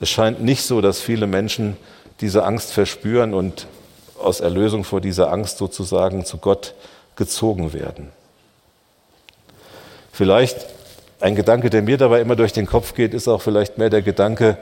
Es 0.00 0.08
scheint 0.10 0.42
nicht 0.42 0.64
so, 0.64 0.80
dass 0.80 1.00
viele 1.00 1.28
Menschen 1.28 1.76
diese 2.20 2.44
Angst 2.44 2.72
verspüren 2.72 3.34
und 3.34 3.66
aus 4.20 4.40
Erlösung 4.40 4.82
vor 4.82 5.00
dieser 5.00 5.30
Angst 5.30 5.58
sozusagen 5.58 6.24
zu 6.24 6.38
Gott 6.38 6.74
gezogen 7.14 7.72
werden. 7.72 8.10
Vielleicht 10.12 10.66
ein 11.20 11.36
Gedanke, 11.36 11.70
der 11.70 11.82
mir 11.82 11.98
dabei 11.98 12.20
immer 12.20 12.36
durch 12.36 12.52
den 12.52 12.66
Kopf 12.66 12.94
geht, 12.94 13.14
ist 13.14 13.28
auch 13.28 13.42
vielleicht 13.42 13.78
mehr 13.78 13.90
der 13.90 14.02
Gedanke 14.02 14.58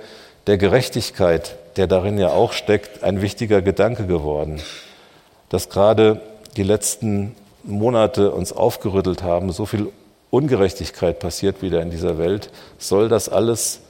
der 0.47 0.59
Gerechtigkeit, 0.59 1.57
der 1.77 1.87
darin 1.87 2.19
ja 2.19 2.29
auch 2.29 2.53
steckt, 2.53 3.03
ein 3.03 3.23
wichtiger 3.23 3.63
Gedanke 3.63 4.07
geworden. 4.07 4.61
Dass 5.53 5.69
gerade 5.69 6.23
die 6.57 6.63
letzten 6.63 7.37
Monate 7.63 8.31
uns 8.31 8.55
aufgerüttelt 8.55 9.23
haben, 9.23 9.53
so 9.53 9.67
viel 9.67 9.93
Ungerechtigkeit 10.31 11.19
passiert 11.21 11.61
wieder 11.61 11.83
in 11.83 11.91
dieser 11.91 12.17
Welt, 12.17 12.49
soll 12.79 13.11
das 13.11 13.29
alles 13.29 13.81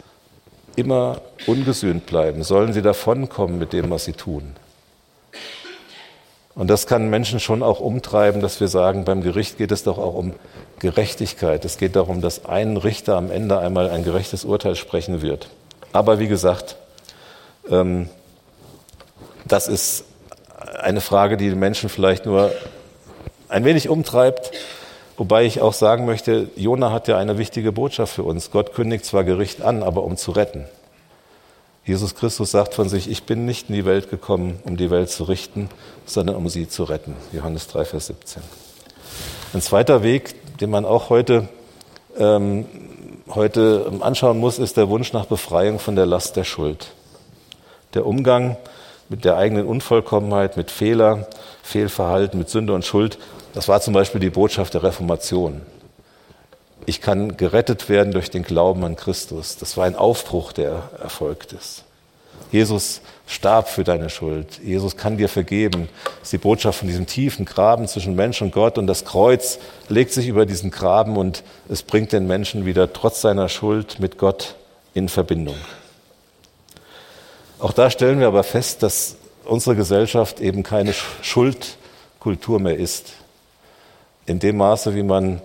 immer 0.75 1.21
ungesühnt 1.47 2.05
bleiben? 2.05 2.43
Sollen 2.43 2.73
sie 2.73 2.83
davonkommen 2.83 3.61
mit 3.61 3.73
dem, 3.73 3.91
was 3.91 4.07
sie 4.07 4.13
tun? 4.13 4.57
Und 6.57 6.67
das 6.67 6.89
kann 6.89 7.09
Menschen 7.11 7.39
schon 7.39 7.63
auch 7.63 7.79
umtreiben, 7.79 8.43
dass 8.43 8.59
wir 8.59 8.67
sagen, 8.67 9.05
beim 9.05 9.23
Gericht 9.23 9.57
geht 9.57 9.71
es 9.71 9.85
doch 9.85 9.99
auch 9.99 10.15
um 10.15 10.35
Gerechtigkeit. 10.81 11.65
Es 11.65 11.79
geht 11.79 11.95
darum, 11.95 12.21
dass 12.21 12.45
ein 12.45 12.77
Richter 12.77 13.17
am 13.17 13.31
Ende 13.31 13.61
einmal 13.61 13.89
ein 13.89 14.03
gerechtes 14.03 14.45
Urteil 14.45 14.75
sprechen 14.75 15.23
wird. 15.23 15.49
Aber 15.93 16.19
wie 16.19 16.27
gesagt, 16.27 16.75
ähm, 17.71 18.09
das 19.45 19.69
ist 19.69 20.07
eine 20.81 21.01
Frage, 21.01 21.37
die 21.37 21.49
die 21.49 21.57
Menschen 21.57 21.89
vielleicht 21.89 22.27
nur 22.27 22.53
ein 23.49 23.65
wenig 23.65 23.89
umtreibt. 23.89 24.53
Wobei 25.17 25.45
ich 25.45 25.61
auch 25.61 25.75
sagen 25.75 26.07
möchte, 26.07 26.49
Jona 26.57 26.91
hat 26.91 27.07
ja 27.07 27.19
eine 27.19 27.39
wichtige 27.39 27.71
Botschaft 27.71 28.15
für 28.15 28.23
uns. 28.23 28.51
Gott 28.51 28.75
kündigt 28.75 29.05
zwar 29.05 29.25
Gericht 29.25 29.63
an, 29.63 29.83
aber 29.83 30.05
um 30.05 30.17
zu 30.17 30.33
retten. 30.33 30.67
Jesus 31.85 32.15
Christus 32.15 32.53
sagt 32.53 32.75
von 32.75 32.89
sich, 32.89 33.11
ich 33.11 33.25
bin 33.25 33.45
nicht 33.45 33.69
in 33.69 33.75
die 33.75 33.85
Welt 33.85 34.09
gekommen, 34.09 34.61
um 34.65 34.77
die 34.77 34.91
Welt 34.91 35.11
zu 35.11 35.25
richten, 35.25 35.69
sondern 36.07 36.37
um 36.37 36.49
sie 36.49 36.69
zu 36.69 36.85
retten. 36.85 37.17
Johannes 37.33 37.67
3, 37.69 37.85
Vers 37.85 38.07
17. 38.07 38.43
Ein 39.53 39.61
zweiter 39.61 40.03
Weg, 40.03 40.35
den 40.59 40.71
man 40.71 40.85
auch 40.85 41.11
heute, 41.11 41.49
ähm, 42.17 42.67
heute 43.29 43.93
anschauen 44.01 44.39
muss, 44.39 44.59
ist 44.59 44.77
der 44.77 44.89
Wunsch 44.89 45.13
nach 45.13 45.27
Befreiung 45.27 45.79
von 45.79 45.97
der 45.97 46.07
Last 46.07 46.37
der 46.37 46.45
Schuld. 46.45 46.93
Der 47.95 48.07
Umgang 48.07 48.51
mit 48.51 48.59
der 49.17 49.37
eigenen 49.37 49.67
Unvollkommenheit, 49.67 50.57
mit 50.57 50.71
Fehler, 50.71 51.29
Fehlverhalten, 51.63 52.39
mit 52.39 52.49
Sünde 52.49 52.73
und 52.73 52.85
Schuld, 52.85 53.19
das 53.55 53.69
war 53.69 53.81
zum 53.81 53.95
Beispiel 53.95 54.21
die 54.21 54.31
Botschaft 54.31 54.75
der 54.75 54.83
Reformation. 54.83 55.61
Ich 56.87 57.01
kann 57.01 57.37
gerettet 57.37 57.89
werden 57.89 58.13
durch 58.13 58.31
den 58.31 58.43
Glauben 58.43 58.85
an 58.85 58.97
Christus. 58.97 59.57
Das 59.57 59.77
war 59.77 59.85
ein 59.85 59.95
Aufbruch, 59.95 60.53
der 60.53 60.91
erfolgt 61.01 61.53
ist. 61.53 61.85
Jesus 62.51 63.01
starb 63.27 63.69
für 63.69 63.85
deine 63.85 64.11
Schuld. 64.11 64.61
Jesus 64.63 64.97
kann 64.97 65.17
dir 65.17 65.29
vergeben. 65.29 65.89
Das 66.05 66.25
ist 66.25 66.33
die 66.33 66.39
Botschaft 66.39 66.81
von 66.81 66.89
diesem 66.89 67.07
tiefen 67.07 67.45
Graben 67.45 67.87
zwischen 67.87 68.17
Mensch 68.17 68.43
und 68.43 68.53
Gott. 68.53 68.79
Und 68.79 68.87
das 68.87 69.05
Kreuz 69.05 69.59
legt 69.89 70.13
sich 70.13 70.27
über 70.27 70.45
diesen 70.45 70.71
Graben 70.71 71.17
und 71.17 71.45
es 71.69 71.83
bringt 71.83 72.13
den 72.13 72.27
Menschen 72.27 72.67
wieder 72.67 72.93
trotz 72.93 73.21
seiner 73.21 73.49
Schuld 73.49 74.01
mit 74.01 74.19
Gott 74.19 74.57
in 74.93 75.09
Verbindung. 75.09 75.57
Auch 77.63 77.73
da 77.73 77.91
stellen 77.91 78.19
wir 78.19 78.27
aber 78.27 78.43
fest, 78.43 78.83
dass 78.83 79.15
unsere 79.45 79.77
Gesellschaft 79.77 80.41
eben 80.41 80.65
keine 80.65 80.93
Schuldkultur 81.23 82.59
mehr 82.59 82.77
ist. 82.77 83.13
In 84.27 84.41
dem 84.41 84.57
Maße, 84.57 84.97
wie 84.97 85.05
man 85.05 85.41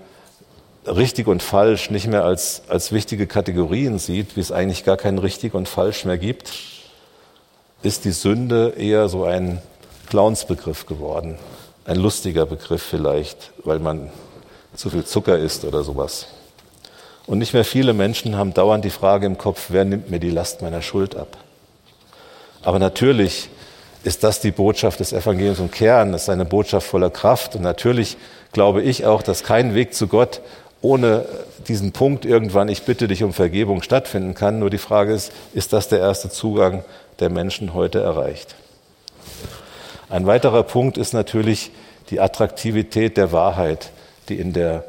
richtig 0.88 1.28
und 1.28 1.44
falsch 1.44 1.92
nicht 1.92 2.08
mehr 2.08 2.24
als, 2.24 2.64
als 2.70 2.92
wichtige 2.92 3.28
Kategorien 3.28 4.00
sieht, 4.00 4.36
wie 4.36 4.40
es 4.40 4.52
eigentlich 4.52 4.84
gar 4.84 4.98
kein 4.98 5.20
richtig 5.20 5.54
und 5.54 5.70
falsch 5.70 6.06
mehr 6.06 6.18
gibt, 6.18 6.54
ist 7.84 8.04
die 8.04 8.12
Sünde 8.12 8.74
eher 8.76 9.10
so 9.10 9.26
ein 9.26 9.62
Clownsbegriff 10.10 10.88
geworden. 10.88 11.38
Ein 11.86 11.98
lustiger 11.98 12.48
Begriff 12.48 12.82
vielleicht, 12.82 13.52
weil 13.64 13.78
man 13.78 14.10
zu 14.74 14.90
viel 14.90 15.06
Zucker 15.06 15.38
isst 15.38 15.66
oder 15.66 15.84
sowas. 15.84 16.26
Und 17.28 17.38
nicht 17.38 17.54
mehr 17.54 17.66
viele 17.66 17.94
Menschen 17.94 18.38
haben 18.38 18.56
dauernd 18.56 18.84
die 18.86 18.90
Frage 18.90 19.28
im 19.28 19.38
Kopf, 19.38 19.68
wer 19.70 19.86
nimmt 19.86 20.10
mir 20.10 20.20
die 20.20 20.32
Last 20.32 20.64
meiner 20.64 20.82
Schuld 20.82 21.16
ab? 21.16 21.38
Aber 22.64 22.80
natürlich 22.80 23.50
ist 24.04 24.24
das 24.24 24.40
die 24.40 24.52
Botschaft 24.52 25.00
des 25.00 25.14
Evangeliums 25.14 25.60
im 25.60 25.72
Kern, 25.72 26.14
es 26.14 26.24
ist 26.24 26.30
eine 26.30 26.46
Botschaft 26.46 26.88
voller 26.88 27.10
Kraft. 27.10 27.56
Und 27.56 27.62
natürlich 27.62 28.18
glaube 28.52 28.82
ich 28.82 29.06
auch, 29.06 29.22
dass 29.22 29.44
kein 29.44 29.76
Weg 29.76 29.94
zu 29.94 30.08
Gott 30.08 30.42
ohne 30.82 31.26
diesen 31.68 31.92
Punkt 31.92 32.26
irgendwann, 32.26 32.70
ich 32.70 32.84
bitte 32.84 33.08
dich 33.08 33.24
um 33.24 33.34
Vergebung, 33.34 33.82
stattfinden 33.82 34.34
kann. 34.34 34.60
Nur 34.60 34.70
die 34.70 34.78
Frage 34.78 35.14
ist, 35.14 35.32
ist 35.54 35.74
das 35.74 35.90
der 35.90 36.00
erste 36.00 36.30
Zugang 36.30 36.84
der 37.20 37.30
Menschen 37.30 37.74
heute 37.74 38.00
erreicht? 38.00 38.56
Ein 40.10 40.26
weiterer 40.26 40.64
Punkt 40.64 40.98
ist 40.98 41.14
natürlich 41.14 41.72
die 42.10 42.22
Attraktivität 42.22 43.18
der 43.18 43.32
Wahrheit, 43.32 43.90
die 44.30 44.36
in 44.36 44.54
der, 44.54 44.86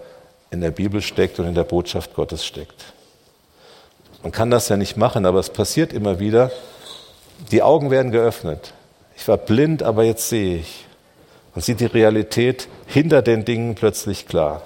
in 0.50 0.60
der 0.60 0.70
Bibel 0.70 1.02
steckt 1.02 1.40
und 1.40 1.46
in 1.46 1.54
der 1.54 1.64
Botschaft 1.64 2.14
Gottes 2.14 2.44
steckt. 2.46 2.92
Man 4.22 4.30
kann 4.30 4.50
das 4.50 4.68
ja 4.68 4.76
nicht 4.76 4.96
machen, 4.96 5.26
aber 5.26 5.40
es 5.40 5.50
passiert 5.50 5.92
immer 5.92 6.20
wieder. 6.20 6.50
Die 7.50 7.62
Augen 7.62 7.90
werden 7.90 8.12
geöffnet. 8.12 8.74
Ich 9.16 9.26
war 9.26 9.36
blind, 9.36 9.82
aber 9.82 10.04
jetzt 10.04 10.28
sehe 10.28 10.56
ich. 10.58 10.86
Man 11.54 11.62
sieht 11.62 11.80
die 11.80 11.86
Realität 11.86 12.68
hinter 12.86 13.22
den 13.22 13.44
Dingen 13.44 13.74
plötzlich 13.74 14.26
klar. 14.26 14.62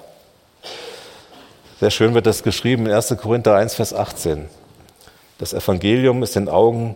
Sehr 1.79 1.91
schön 1.91 2.13
wird 2.13 2.25
das 2.25 2.43
geschrieben 2.43 2.85
in 2.85 2.91
1. 2.91 3.15
Korinther 3.21 3.55
1, 3.55 3.75
Vers 3.75 3.93
18. 3.93 4.45
Das 5.37 5.53
Evangelium 5.53 6.23
ist 6.23 6.35
in 6.35 6.49
Augen 6.49 6.95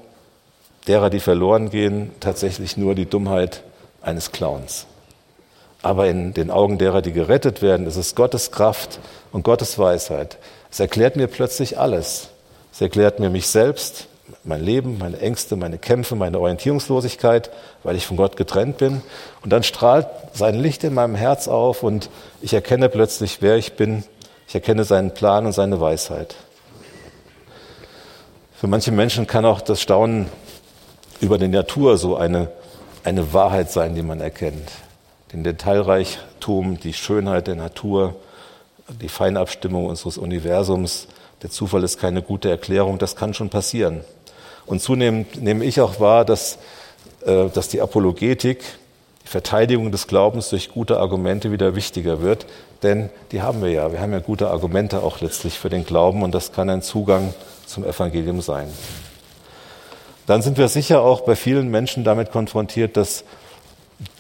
derer, 0.88 1.10
die 1.10 1.20
verloren 1.20 1.70
gehen, 1.70 2.12
tatsächlich 2.20 2.78
nur 2.78 2.96
die 2.96 3.06
Dummheit 3.06 3.64
eines 4.02 4.32
Clowns. 4.32 4.86
Aber 5.82 6.08
in 6.08 6.34
den 6.34 6.52
Augen 6.52 6.78
derer, 6.78 7.02
die 7.02 7.12
gerettet 7.12 7.62
werden, 7.62 7.88
ist 7.88 7.98
es 7.98 8.16
Gottes 8.16 8.52
Kraft 8.52 9.00
und 9.32 9.44
Gottes 9.44 9.78
Weisheit. 9.78 10.38
Es 10.72 10.80
erklärt 10.80 11.16
mir 11.16 11.28
plötzlich 11.28 11.78
alles. 11.78 12.30
Es 12.72 12.82
erklärt 12.82 13.20
mir 13.20 13.30
mich 13.30 13.48
selbst, 13.48 14.08
mein 14.44 14.62
Leben, 14.62 14.98
meine 14.98 15.20
Ängste, 15.20 15.56
meine 15.56 15.78
Kämpfe, 15.78 16.16
meine 16.16 16.40
Orientierungslosigkeit, 16.40 17.50
weil 17.84 17.96
ich 17.96 18.06
von 18.06 18.18
Gott 18.18 18.38
getrennt 18.38 18.78
bin. 18.78 19.02
Und 19.44 19.52
dann 19.52 19.64
strahlt 19.64 20.08
sein 20.34 20.56
Licht 20.56 20.84
in 20.84 20.94
meinem 20.94 21.16
Herz 21.16 21.48
auf 21.48 21.84
und 21.84 22.10
ich 22.42 22.54
erkenne 22.54 22.90
plötzlich, 22.90 23.42
wer 23.42 23.58
ich 23.58 23.74
bin 23.74 24.04
ich 24.48 24.56
erkenne 24.56 24.86
seinen 24.86 25.14
Plan 25.14 25.46
und 25.46 25.52
seine 25.52 25.82
Weisheit. 25.82 26.36
Für 28.56 28.68
manche 28.68 28.94
Menschen 28.94 29.28
kann 29.28 29.44
auch 29.46 29.60
das 29.60 29.82
Staunen 29.82 30.28
über 31.20 31.38
die 31.38 31.50
Natur 31.50 31.98
so 31.98 32.16
eine, 32.16 32.50
eine 33.04 33.34
Wahrheit 33.34 33.70
sein, 33.72 33.94
die 33.94 34.02
man 34.02 34.22
erkennt. 34.22 34.72
Den 35.34 35.44
Detailreichtum, 35.44 36.80
die 36.80 36.94
Schönheit 36.94 37.48
der 37.48 37.56
Natur, 37.56 38.16
die 38.88 39.10
Feinabstimmung 39.10 39.86
unseres 39.86 40.18
Universums. 40.18 41.10
Der 41.42 41.50
Zufall 41.50 41.84
ist 41.84 42.00
keine 42.00 42.22
gute 42.22 42.50
Erklärung, 42.50 43.00
das 43.00 43.18
kann 43.18 43.34
schon 43.34 43.50
passieren. 43.50 44.06
Und 44.68 44.82
zunehmend 44.82 45.42
nehme 45.42 45.66
ich 45.66 45.82
auch 45.82 46.00
wahr, 46.00 46.26
dass, 46.26 46.60
äh, 47.26 47.50
dass 47.50 47.70
die 47.70 47.82
Apologetik, 47.82 48.64
die 49.24 49.28
Verteidigung 49.28 49.92
des 49.92 50.08
Glaubens 50.08 50.50
durch 50.50 50.70
gute 50.70 51.00
Argumente 51.00 51.52
wieder 51.52 51.76
wichtiger 51.76 52.22
wird, 52.22 52.46
denn 52.84 53.10
die 53.32 53.42
haben 53.42 53.62
wir 53.62 53.72
ja. 53.72 53.92
Wir 53.92 54.02
haben 54.02 54.12
ja 54.12 54.20
gute 54.20 54.50
Argumente 54.50 55.02
auch 55.02 55.22
letztlich 55.22 55.58
für 55.58 55.70
den 55.70 55.86
Glauben 55.86 56.22
und 56.22 56.36
das 56.36 56.52
kann 56.52 56.70
ein 56.70 56.82
Zugang 56.82 57.34
zum 57.66 57.84
Evangelium 57.84 58.42
sein. 58.42 58.68
Dann 60.28 60.42
sind 60.42 60.58
wir 60.58 60.68
sicher 60.68 61.02
auch 61.02 61.22
bei 61.22 61.36
vielen 61.36 61.70
Menschen 61.70 62.04
damit 62.04 62.32
konfrontiert, 62.32 62.98
dass 62.98 63.24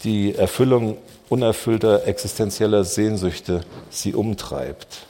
die 0.03 0.33
Erfüllung 0.33 0.97
unerfüllter 1.29 2.07
existenzieller 2.07 2.85
Sehnsüchte 2.85 3.61
sie 3.89 4.13
umtreibt. 4.13 5.05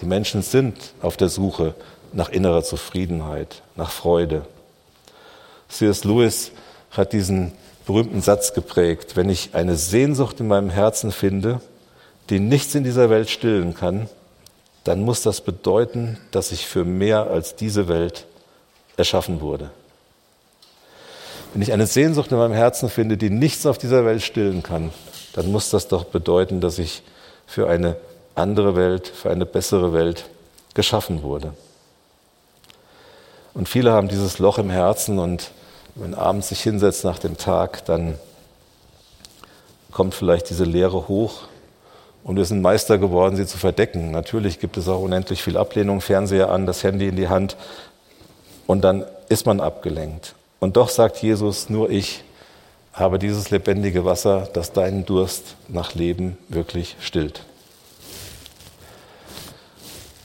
Die 0.00 0.06
Menschen 0.06 0.42
sind 0.42 0.76
auf 1.02 1.16
der 1.16 1.28
Suche 1.28 1.74
nach 2.12 2.28
innerer 2.28 2.62
Zufriedenheit, 2.62 3.62
nach 3.74 3.90
Freude. 3.90 4.42
C.S. 5.68 6.04
Lewis 6.04 6.50
hat 6.90 7.12
diesen 7.12 7.52
berühmten 7.86 8.20
Satz 8.20 8.52
geprägt, 8.52 9.16
wenn 9.16 9.28
ich 9.28 9.54
eine 9.54 9.76
Sehnsucht 9.76 10.40
in 10.40 10.48
meinem 10.48 10.70
Herzen 10.70 11.12
finde, 11.12 11.60
die 12.30 12.40
nichts 12.40 12.74
in 12.74 12.84
dieser 12.84 13.10
Welt 13.10 13.30
stillen 13.30 13.74
kann, 13.74 14.08
dann 14.84 15.00
muss 15.02 15.22
das 15.22 15.40
bedeuten, 15.40 16.18
dass 16.30 16.52
ich 16.52 16.66
für 16.66 16.84
mehr 16.84 17.28
als 17.28 17.56
diese 17.56 17.88
Welt 17.88 18.26
erschaffen 18.96 19.40
wurde. 19.40 19.70
Wenn 21.52 21.62
ich 21.62 21.72
eine 21.72 21.86
Sehnsucht 21.86 22.30
in 22.30 22.38
meinem 22.38 22.52
Herzen 22.52 22.90
finde, 22.90 23.16
die 23.16 23.30
nichts 23.30 23.64
auf 23.64 23.78
dieser 23.78 24.04
Welt 24.04 24.22
stillen 24.22 24.62
kann, 24.62 24.92
dann 25.32 25.50
muss 25.50 25.70
das 25.70 25.88
doch 25.88 26.04
bedeuten, 26.04 26.60
dass 26.60 26.78
ich 26.78 27.02
für 27.46 27.68
eine 27.68 27.96
andere 28.34 28.76
Welt, 28.76 29.08
für 29.08 29.30
eine 29.30 29.46
bessere 29.46 29.92
Welt 29.92 30.26
geschaffen 30.74 31.22
wurde. 31.22 31.54
Und 33.54 33.68
viele 33.68 33.92
haben 33.92 34.08
dieses 34.08 34.38
Loch 34.38 34.58
im 34.58 34.70
Herzen 34.70 35.18
und 35.18 35.50
wenn 35.98 36.14
abends 36.14 36.48
sich 36.48 36.62
hinsetzt 36.62 37.04
nach 37.04 37.18
dem 37.18 37.36
Tag, 37.36 37.84
dann 37.84 38.14
kommt 39.90 40.14
vielleicht 40.14 40.48
diese 40.50 40.64
Leere 40.64 41.08
hoch 41.08 41.42
und 42.22 42.36
wir 42.36 42.44
sind 42.44 42.62
Meister 42.62 42.98
geworden, 42.98 43.36
sie 43.36 43.46
zu 43.46 43.58
verdecken. 43.58 44.10
Natürlich 44.10 44.60
gibt 44.60 44.76
es 44.76 44.88
auch 44.88 45.00
unendlich 45.00 45.42
viel 45.42 45.56
Ablehnung, 45.56 46.00
Fernseher 46.00 46.50
an, 46.50 46.66
das 46.66 46.84
Handy 46.84 47.08
in 47.08 47.16
die 47.16 47.28
Hand 47.28 47.56
und 48.66 48.82
dann 48.82 49.04
ist 49.28 49.46
man 49.46 49.60
abgelenkt. 49.60 50.34
Und 50.60 50.76
doch 50.76 50.88
sagt 50.88 51.18
Jesus, 51.18 51.68
nur 51.68 51.90
ich 51.90 52.22
habe 52.92 53.18
dieses 53.18 53.50
lebendige 53.50 54.04
Wasser, 54.04 54.48
das 54.52 54.72
deinen 54.72 55.04
Durst 55.04 55.56
nach 55.68 55.94
Leben 55.94 56.36
wirklich 56.48 56.96
stillt. 57.00 57.42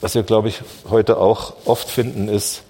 Was 0.02 0.16
wir, 0.16 0.24
glaube 0.24 0.50
ich, 0.50 0.62
heute 0.90 1.18
auch 1.18 1.54
oft 1.66 1.90
finden, 1.90 2.28
ist, 2.28 2.64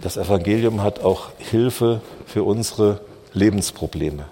das 0.00 0.16
Evangelium 0.16 0.82
hat 0.82 1.00
auch 1.00 1.28
Hilfe 1.38 2.00
für 2.26 2.44
unsere 2.44 3.00
Lebensprobleme. 3.32 4.24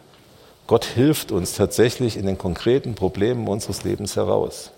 Gott 0.67 0.85
hilft 0.85 1.33
uns 1.33 1.55
tatsächlich 1.55 2.17
in 2.17 2.27
den 2.27 2.39
konkreten 2.39 2.95
Problemen 2.95 3.49
unseres 3.49 3.85
Lebens 3.85 4.17
heraus. 4.17 4.71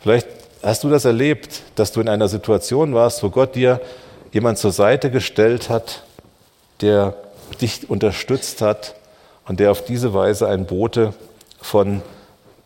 Vielleicht 0.00 0.26
hast 0.62 0.84
du 0.84 0.88
das 0.88 1.04
erlebt, 1.04 1.62
dass 1.74 1.92
du 1.92 2.00
in 2.00 2.08
einer 2.08 2.28
Situation 2.28 2.94
warst, 2.94 3.22
wo 3.22 3.30
Gott 3.30 3.54
dir 3.54 3.80
jemand 4.32 4.58
zur 4.58 4.72
Seite 4.72 5.10
gestellt 5.10 5.68
hat, 5.68 6.02
der 6.80 7.14
dich 7.60 7.88
unterstützt 7.88 8.60
hat 8.60 8.94
und 9.46 9.60
der 9.60 9.70
auf 9.70 9.84
diese 9.84 10.14
Weise 10.14 10.48
ein 10.48 10.66
Bote 10.66 11.14
von 11.60 12.02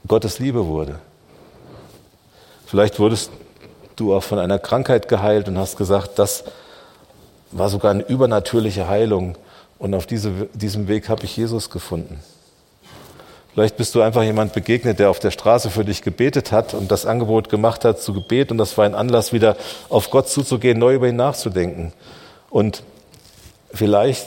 Gottes 0.06 0.38
Liebe 0.38 0.66
wurde. 0.66 0.98
Vielleicht 2.66 2.98
wurdest 2.98 3.30
du 4.00 4.14
auch 4.14 4.22
von 4.22 4.38
einer 4.38 4.58
Krankheit 4.58 5.08
geheilt 5.08 5.48
und 5.48 5.58
hast 5.58 5.76
gesagt, 5.76 6.18
das 6.18 6.44
war 7.50 7.68
sogar 7.68 7.90
eine 7.90 8.02
übernatürliche 8.02 8.88
Heilung 8.88 9.36
und 9.78 9.94
auf 9.94 10.06
diese, 10.06 10.30
diesem 10.52 10.88
Weg 10.88 11.08
habe 11.08 11.24
ich 11.24 11.36
Jesus 11.36 11.70
gefunden. 11.70 12.20
Vielleicht 13.52 13.76
bist 13.76 13.94
du 13.94 14.02
einfach 14.02 14.22
jemand 14.22 14.52
begegnet, 14.52 14.98
der 14.98 15.10
auf 15.10 15.18
der 15.18 15.30
Straße 15.30 15.70
für 15.70 15.84
dich 15.84 16.02
gebetet 16.02 16.52
hat 16.52 16.74
und 16.74 16.92
das 16.92 17.06
Angebot 17.06 17.48
gemacht 17.48 17.84
hat 17.84 18.00
zu 18.00 18.12
Gebet 18.12 18.52
und 18.52 18.58
das 18.58 18.78
war 18.78 18.84
ein 18.84 18.94
Anlass, 18.94 19.32
wieder 19.32 19.56
auf 19.88 20.10
Gott 20.10 20.28
zuzugehen, 20.28 20.78
neu 20.78 20.94
über 20.94 21.08
ihn 21.08 21.16
nachzudenken. 21.16 21.92
Und 22.50 22.82
vielleicht 23.72 24.26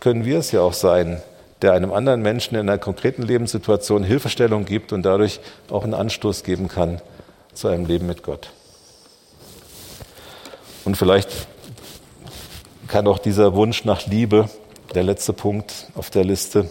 können 0.00 0.24
wir 0.24 0.38
es 0.38 0.50
ja 0.50 0.62
auch 0.62 0.72
sein, 0.72 1.22
der 1.62 1.72
einem 1.72 1.92
anderen 1.92 2.22
Menschen 2.22 2.54
in 2.54 2.62
einer 2.62 2.78
konkreten 2.78 3.22
Lebenssituation 3.22 4.02
Hilfestellung 4.02 4.64
gibt 4.64 4.92
und 4.92 5.02
dadurch 5.02 5.40
auch 5.70 5.84
einen 5.84 5.94
Anstoß 5.94 6.42
geben 6.42 6.68
kann 6.68 7.00
zu 7.54 7.68
einem 7.68 7.86
Leben 7.86 8.06
mit 8.06 8.22
Gott. 8.22 8.50
Und 10.86 10.96
vielleicht 10.96 11.28
kann 12.86 13.08
auch 13.08 13.18
dieser 13.18 13.54
Wunsch 13.54 13.84
nach 13.84 14.06
Liebe, 14.06 14.48
der 14.94 15.02
letzte 15.02 15.32
Punkt 15.32 15.88
auf 15.96 16.10
der 16.10 16.24
Liste, 16.24 16.70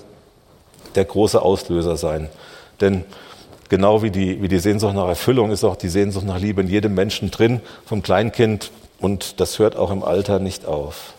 der 0.96 1.04
große 1.04 1.42
Auslöser 1.42 1.98
sein. 1.98 2.30
Denn 2.80 3.04
genau 3.68 4.04
wie 4.04 4.12
die, 4.12 4.42
wie 4.42 4.48
die 4.48 4.60
Sehnsucht 4.60 4.94
nach 4.94 5.10
Erfüllung 5.10 5.52
ist 5.52 5.66
auch 5.66 5.76
die 5.76 5.90
Sehnsucht 5.90 6.26
nach 6.26 6.40
Liebe 6.40 6.62
in 6.62 6.70
jedem 6.70 6.94
Menschen 6.94 7.30
drin, 7.30 7.60
vom 7.86 8.02
Kleinkind, 8.02 8.72
und 9.02 9.42
das 9.42 9.60
hört 9.60 9.76
auch 9.76 9.92
im 9.92 10.02
Alter 10.02 10.40
nicht 10.40 10.66
auf. 10.66 11.14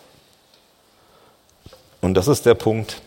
Und 2.01 2.15
das 2.15 2.29
ist 2.29 2.47
der 2.47 2.55
Punkt, 2.55 3.03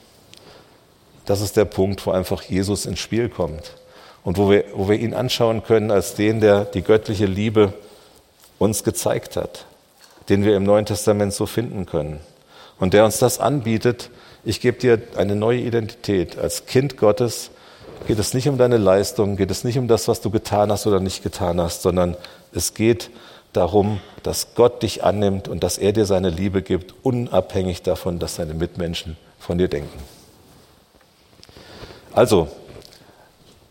das 1.25 1.41
ist 1.41 1.57
der 1.57 1.65
Punkt, 1.65 2.05
wo 2.05 2.11
einfach 2.11 2.43
Jesus 2.43 2.85
ins 2.85 2.99
Spiel 2.99 3.27
kommt 3.27 3.75
und 4.23 4.37
wo 4.37 4.51
wir, 4.51 4.65
wo 4.75 4.87
wir 4.87 4.99
ihn 4.99 5.15
anschauen 5.15 5.63
können 5.63 5.89
als 5.89 6.13
den, 6.13 6.41
der 6.41 6.65
die 6.65 6.83
göttliche 6.83 7.25
Liebe 7.25 7.73
uns 8.59 8.83
gezeigt 8.83 9.35
hat, 9.35 9.65
den 10.29 10.45
wir 10.45 10.55
im 10.55 10.63
Neuen 10.63 10.85
Testament 10.85 11.33
so 11.33 11.45
finden 11.45 11.85
können 11.85 12.19
und 12.79 12.93
der 12.93 13.05
uns 13.05 13.17
das 13.19 13.39
anbietet, 13.39 14.09
ich 14.45 14.61
gebe 14.61 14.77
dir 14.77 15.01
eine 15.17 15.35
neue 15.35 15.59
Identität. 15.59 16.37
Als 16.37 16.65
Kind 16.65 16.97
Gottes 16.97 17.51
geht 18.07 18.19
es 18.19 18.33
nicht 18.33 18.47
um 18.47 18.57
deine 18.57 18.77
Leistung, 18.77 19.35
geht 19.35 19.51
es 19.51 19.63
nicht 19.63 19.77
um 19.77 19.87
das, 19.87 20.07
was 20.07 20.21
du 20.21 20.29
getan 20.29 20.71
hast 20.71 20.87
oder 20.87 20.99
nicht 20.99 21.23
getan 21.23 21.59
hast, 21.59 21.81
sondern 21.81 22.15
es 22.53 22.73
geht 22.73 23.09
darum, 23.53 23.99
dass 24.23 24.55
Gott 24.55 24.83
dich 24.83 25.03
annimmt 25.03 25.47
und 25.47 25.63
dass 25.63 25.77
er 25.77 25.91
dir 25.91 26.05
seine 26.05 26.29
Liebe 26.29 26.61
gibt, 26.61 26.93
unabhängig 27.03 27.81
davon, 27.81 28.19
dass 28.19 28.35
deine 28.35 28.53
Mitmenschen 28.53 29.17
von 29.39 29.57
dir 29.57 29.67
denken. 29.67 29.99
Also, 32.13 32.47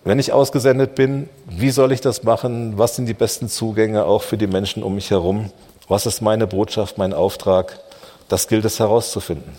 wenn 0.05 0.19
ich 0.19 0.33
ausgesendet 0.33 0.95
bin, 0.95 1.29
wie 1.49 1.71
soll 1.71 1.93
ich 1.93 2.01
das 2.01 2.23
machen? 2.23 2.79
Was 2.79 2.97
sind 2.97 3.07
die 3.07 3.15
besten 3.15 3.49
Zugänge 3.49 4.05
auch 4.05 4.23
für 4.23 4.39
die 4.39 4.47
Menschen 4.47 4.83
um 4.83 4.95
mich 4.95 5.11
herum? 5.11 5.51
Was 5.89 6.05
ist 6.05 6.21
meine 6.21 6.47
Botschaft, 6.47 6.99
mein 6.99 7.15
Auftrag? 7.15 7.81
Das 8.29 8.47
gilt 8.47 8.65
es 8.65 8.79
herauszufinden. 8.79 9.57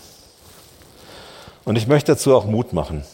Und 1.64 1.76
ich 1.76 1.86
möchte 1.86 2.12
dazu 2.12 2.34
auch 2.34 2.44
Mut 2.44 2.72
machen. 2.72 3.04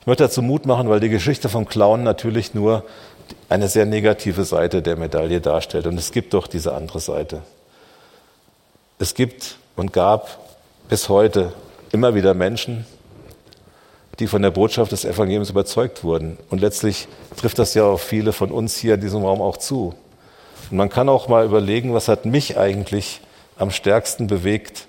Ich 0.00 0.06
möchte 0.06 0.24
dazu 0.24 0.40
Mut 0.40 0.64
machen, 0.64 0.88
weil 0.88 1.00
die 1.00 1.10
Geschichte 1.10 1.48
vom 1.48 1.66
Clown 1.66 2.02
natürlich 2.02 2.54
nur 2.54 2.84
eine 3.50 3.68
sehr 3.68 3.84
negative 3.84 4.44
Seite 4.44 4.80
der 4.80 4.96
Medaille 4.96 5.40
darstellt. 5.40 5.86
Und 5.86 5.98
es 5.98 6.12
gibt 6.12 6.32
doch 6.32 6.46
diese 6.46 6.74
andere 6.74 7.00
Seite. 7.00 7.42
Es 8.98 9.14
gibt 9.14 9.56
und 9.76 9.92
gab 9.92 10.38
bis 10.88 11.08
heute 11.08 11.52
immer 11.92 12.14
wieder 12.14 12.32
Menschen, 12.32 12.86
die 14.18 14.26
von 14.26 14.42
der 14.42 14.50
Botschaft 14.50 14.92
des 14.92 15.04
Evangeliums 15.04 15.50
überzeugt 15.50 16.02
wurden. 16.02 16.38
Und 16.50 16.60
letztlich 16.60 17.06
trifft 17.36 17.58
das 17.58 17.74
ja 17.74 17.84
auf 17.84 18.02
viele 18.02 18.32
von 18.32 18.50
uns 18.50 18.76
hier 18.76 18.94
in 18.94 19.00
diesem 19.00 19.22
Raum 19.22 19.40
auch 19.42 19.58
zu. 19.58 19.94
Und 20.70 20.76
man 20.76 20.88
kann 20.88 21.08
auch 21.08 21.28
mal 21.28 21.44
überlegen, 21.44 21.94
was 21.94 22.08
hat 22.08 22.24
mich 22.24 22.58
eigentlich 22.58 23.20
am 23.56 23.70
stärksten 23.70 24.26
bewegt, 24.26 24.86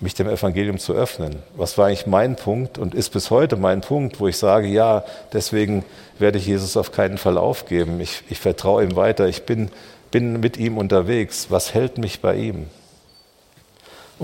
mich 0.00 0.14
dem 0.14 0.28
Evangelium 0.28 0.78
zu 0.78 0.92
öffnen. 0.92 1.42
Was 1.56 1.78
war 1.78 1.86
eigentlich 1.86 2.06
mein 2.06 2.36
Punkt 2.36 2.78
und 2.78 2.94
ist 2.94 3.10
bis 3.10 3.30
heute 3.30 3.56
mein 3.56 3.80
Punkt, 3.80 4.20
wo 4.20 4.28
ich 4.28 4.36
sage, 4.36 4.66
ja, 4.66 5.04
deswegen 5.32 5.84
werde 6.18 6.38
ich 6.38 6.46
Jesus 6.46 6.76
auf 6.76 6.92
keinen 6.92 7.18
Fall 7.18 7.38
aufgeben. 7.38 8.00
Ich, 8.00 8.22
ich 8.28 8.38
vertraue 8.38 8.84
ihm 8.84 8.96
weiter. 8.96 9.28
Ich 9.28 9.44
bin, 9.44 9.70
bin 10.10 10.40
mit 10.40 10.56
ihm 10.56 10.78
unterwegs. 10.78 11.46
Was 11.50 11.74
hält 11.74 11.98
mich 11.98 12.20
bei 12.20 12.34
ihm? 12.36 12.66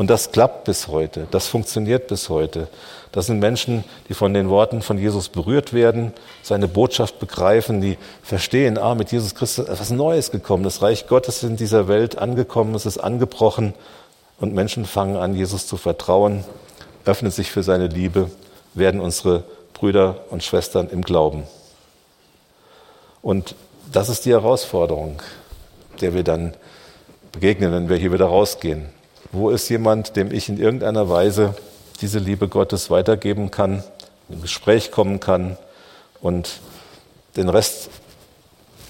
Und 0.00 0.08
das 0.08 0.32
klappt 0.32 0.64
bis 0.64 0.88
heute. 0.88 1.26
Das 1.30 1.46
funktioniert 1.46 2.06
bis 2.06 2.30
heute. 2.30 2.68
Das 3.12 3.26
sind 3.26 3.38
Menschen, 3.38 3.84
die 4.08 4.14
von 4.14 4.32
den 4.32 4.48
Worten 4.48 4.80
von 4.80 4.96
Jesus 4.96 5.28
berührt 5.28 5.74
werden, 5.74 6.14
seine 6.42 6.68
Botschaft 6.68 7.18
begreifen, 7.18 7.82
die 7.82 7.98
verstehen, 8.22 8.78
ah, 8.78 8.94
mit 8.94 9.12
Jesus 9.12 9.34
Christus 9.34 9.66
ist 9.66 9.70
etwas 9.70 9.90
Neues 9.90 10.30
gekommen. 10.30 10.64
Das 10.64 10.80
Reich 10.80 11.06
Gottes 11.06 11.42
ist 11.42 11.50
in 11.50 11.58
dieser 11.58 11.86
Welt 11.86 12.16
angekommen, 12.16 12.74
es 12.74 12.86
ist 12.86 12.96
angebrochen 12.96 13.74
und 14.38 14.54
Menschen 14.54 14.86
fangen 14.86 15.16
an, 15.16 15.36
Jesus 15.36 15.66
zu 15.66 15.76
vertrauen, 15.76 16.44
öffnen 17.04 17.30
sich 17.30 17.50
für 17.50 17.62
seine 17.62 17.88
Liebe, 17.88 18.30
werden 18.72 19.02
unsere 19.02 19.44
Brüder 19.74 20.24
und 20.30 20.42
Schwestern 20.42 20.88
im 20.88 21.02
Glauben. 21.02 21.42
Und 23.20 23.54
das 23.92 24.08
ist 24.08 24.24
die 24.24 24.32
Herausforderung, 24.32 25.20
der 26.00 26.14
wir 26.14 26.24
dann 26.24 26.54
begegnen, 27.32 27.70
wenn 27.70 27.90
wir 27.90 27.98
hier 27.98 28.14
wieder 28.14 28.24
rausgehen. 28.24 28.98
Wo 29.32 29.50
ist 29.50 29.68
jemand, 29.68 30.16
dem 30.16 30.32
ich 30.32 30.48
in 30.48 30.58
irgendeiner 30.58 31.08
Weise 31.08 31.54
diese 32.00 32.18
Liebe 32.18 32.48
Gottes 32.48 32.90
weitergeben 32.90 33.50
kann, 33.50 33.84
im 34.28 34.42
Gespräch 34.42 34.90
kommen 34.90 35.20
kann 35.20 35.56
und 36.20 36.60
den 37.36 37.48
Rest 37.48 37.90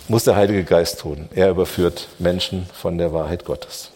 muss 0.08 0.24
der 0.24 0.36
Heilige 0.36 0.64
Geist 0.64 1.00
tun. 1.00 1.28
Er 1.34 1.50
überführt 1.50 2.08
Menschen 2.18 2.68
von 2.72 2.98
der 2.98 3.12
Wahrheit 3.12 3.44
Gottes. 3.44 3.90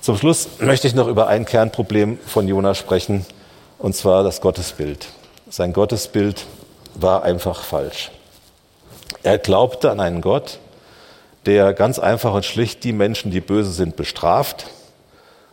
Zum 0.00 0.16
Schluss 0.16 0.48
möchte 0.58 0.88
ich 0.88 0.94
noch 0.94 1.06
über 1.06 1.28
ein 1.28 1.44
Kernproblem 1.44 2.18
von 2.26 2.48
Jona 2.48 2.74
sprechen, 2.74 3.26
und 3.78 3.94
zwar 3.94 4.24
das 4.24 4.40
Gottesbild. 4.40 5.08
Sein 5.50 5.72
Gottesbild 5.72 6.46
war 6.94 7.22
einfach 7.22 7.62
falsch. 7.62 8.10
Er 9.22 9.38
glaubte 9.38 9.90
an 9.90 10.00
einen 10.00 10.22
Gott, 10.22 10.58
der 11.46 11.72
ganz 11.72 11.98
einfach 11.98 12.34
und 12.34 12.44
schlicht 12.44 12.84
die 12.84 12.92
Menschen, 12.92 13.30
die 13.30 13.40
böse 13.40 13.72
sind, 13.72 13.96
bestraft 13.96 14.66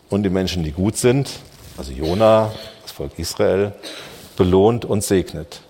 und 0.09 0.23
die 0.23 0.29
Menschen, 0.29 0.63
die 0.63 0.71
gut 0.71 0.97
sind, 0.97 1.29
also 1.77 1.91
Jona, 1.91 2.51
das 2.83 2.91
Volk 2.91 3.17
Israel, 3.17 3.73
belohnt 4.35 4.85
und 4.85 5.03
segnet. 5.03 5.61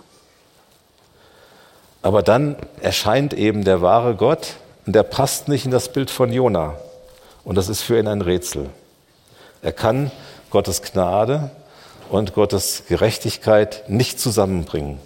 Aber 2.02 2.24
dann 2.24 2.56
erscheint 2.82 3.34
eben 3.34 3.64
der 3.64 3.82
wahre 3.82 4.16
Gott 4.16 4.56
und 4.86 4.94
der 4.94 5.04
passt 5.04 5.48
nicht 5.48 5.66
in 5.66 5.72
das 5.72 5.92
Bild 5.92 6.10
von 6.10 6.32
Jona. 6.32 6.76
Und 7.44 7.56
das 7.56 7.70
ist 7.70 7.82
für 7.82 8.00
ihn 8.00 8.08
ein 8.08 8.22
Rätsel. 8.22 8.70
Er 9.62 9.72
kann 9.72 10.12
Gottes 10.50 10.82
Gnade 10.82 11.52
und 12.10 12.34
Gottes 12.34 12.84
Gerechtigkeit 12.88 13.90
nicht 13.90 14.20
zusammenbringen. 14.20 15.00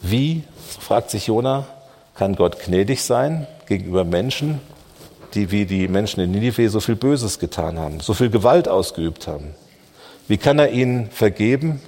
Wie, 0.00 0.44
fragt 0.80 1.10
sich 1.10 1.26
Jona, 1.26 1.66
kann 2.14 2.36
Gott 2.36 2.60
gnädig 2.60 3.02
sein 3.02 3.46
gegenüber 3.66 4.04
Menschen, 4.04 4.60
die 5.34 5.50
wie 5.50 5.66
die 5.66 5.88
Menschen 5.88 6.20
in 6.20 6.30
Ninive 6.30 6.68
so 6.68 6.80
viel 6.80 6.96
Böses 6.96 7.38
getan 7.38 7.78
haben, 7.78 8.00
so 8.00 8.14
viel 8.14 8.30
Gewalt 8.30 8.68
ausgeübt 8.68 9.26
haben? 9.26 9.54
Wie 10.28 10.38
kann 10.38 10.58
er 10.58 10.70
ihnen 10.70 11.10
vergeben, 11.10 11.82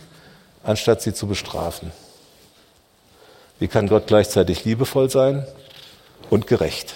anstatt 0.65 1.01
sie 1.01 1.15
zu 1.15 1.27
bestrafen? 1.27 1.93
Wie 3.59 3.69
kann 3.69 3.89
Gott 3.89 4.09
gleichzeitig 4.09 4.65
liebevoll 4.65 5.09
sein 5.11 5.47
und 6.29 6.47
gerecht? 6.47 6.95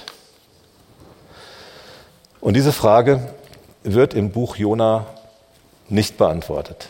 Und 2.41 2.55
diese 2.55 2.73
Frage 2.73 3.33
wird 3.83 4.13
im 4.13 4.31
Buch 4.31 4.57
Jona 4.57 5.07
nicht 5.89 6.19
beantwortet. 6.19 6.89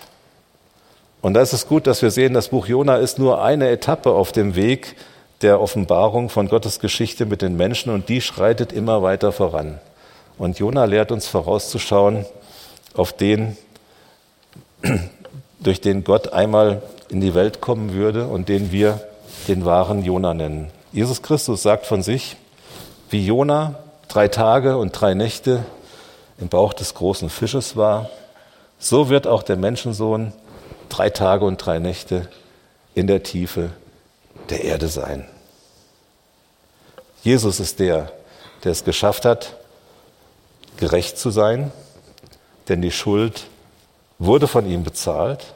Und 1.23 1.35
da 1.35 1.43
ist 1.43 1.53
es 1.53 1.69
gut, 1.69 1.87
dass 1.87 2.03
wir 2.03 2.11
sehen, 2.11 2.35
das 2.35 2.49
Buch 2.49 2.67
Jona 2.67 2.97
ist 2.97 3.19
nur 3.19 3.43
eine 3.43 3.69
Etappe 3.69 4.11
auf 4.11 4.33
dem 4.33 4.57
Weg 4.57 4.97
der 5.43 5.61
Offenbarung 5.61 6.29
von 6.29 6.49
Gottes 6.49 6.81
Geschichte 6.81 7.27
mit 7.27 7.43
den 7.43 7.57
Menschen 7.57 7.93
und 7.93 8.09
die 8.09 8.21
schreitet 8.21 8.73
immer 8.73 9.03
weiter 9.03 9.33
voran. 9.33 9.79
Und 10.39 10.59
Jona 10.59 10.85
lehrt 10.85 11.13
uns 11.13 11.27
vorauszuschauen 11.27 12.27
auf 12.95 13.13
den, 13.13 13.57
durch 15.61 15.81
den 15.81 16.05
Gott 16.05 16.33
einmal 16.33 16.83
in 17.09 17.21
die 17.21 17.35
Welt 17.35 17.61
kommen 17.61 17.95
würde 17.95 18.27
und 18.27 18.49
den 18.49 18.73
wir 18.73 19.01
den 19.49 19.65
wahren 19.65 20.05
Jona 20.05 20.35
nennen. 20.35 20.71
Jesus 20.93 21.23
Christus 21.23 21.63
sagt 21.63 21.87
von 21.87 22.03
sich, 22.03 22.37
wie 23.09 23.25
Jona 23.25 23.79
drei 24.09 24.29
Tage 24.29 24.77
und 24.77 24.93
drei 24.93 25.15
Nächte 25.15 25.65
im 26.39 26.49
Bauch 26.49 26.73
des 26.73 26.95
großen 26.95 27.31
Fisches 27.31 27.77
war, 27.77 28.11
so 28.79 29.09
wird 29.09 29.27
auch 29.27 29.43
der 29.43 29.57
Menschensohn 29.57 30.33
drei 30.89 31.11
Tage 31.11 31.45
und 31.45 31.59
drei 31.59 31.79
Nächte 31.79 32.29
in 32.95 33.07
der 33.07 33.23
Tiefe 33.23 33.71
der 34.51 34.65
Erde 34.65 34.89
sein. 34.89 35.27
Jesus 37.23 37.61
ist 37.61 37.81
der, 37.81 38.13
der 38.65 38.73
es 38.73 38.85
geschafft 38.85 39.25
hat, 39.25 39.57
gerecht 40.77 41.19
zu 41.19 41.31
sein, 41.31 41.73
denn 42.69 42.83
die 42.83 42.91
Schuld 42.91 43.47
wurde 44.19 44.47
von 44.47 44.67
ihm 44.67 44.85
bezahlt. 44.85 45.55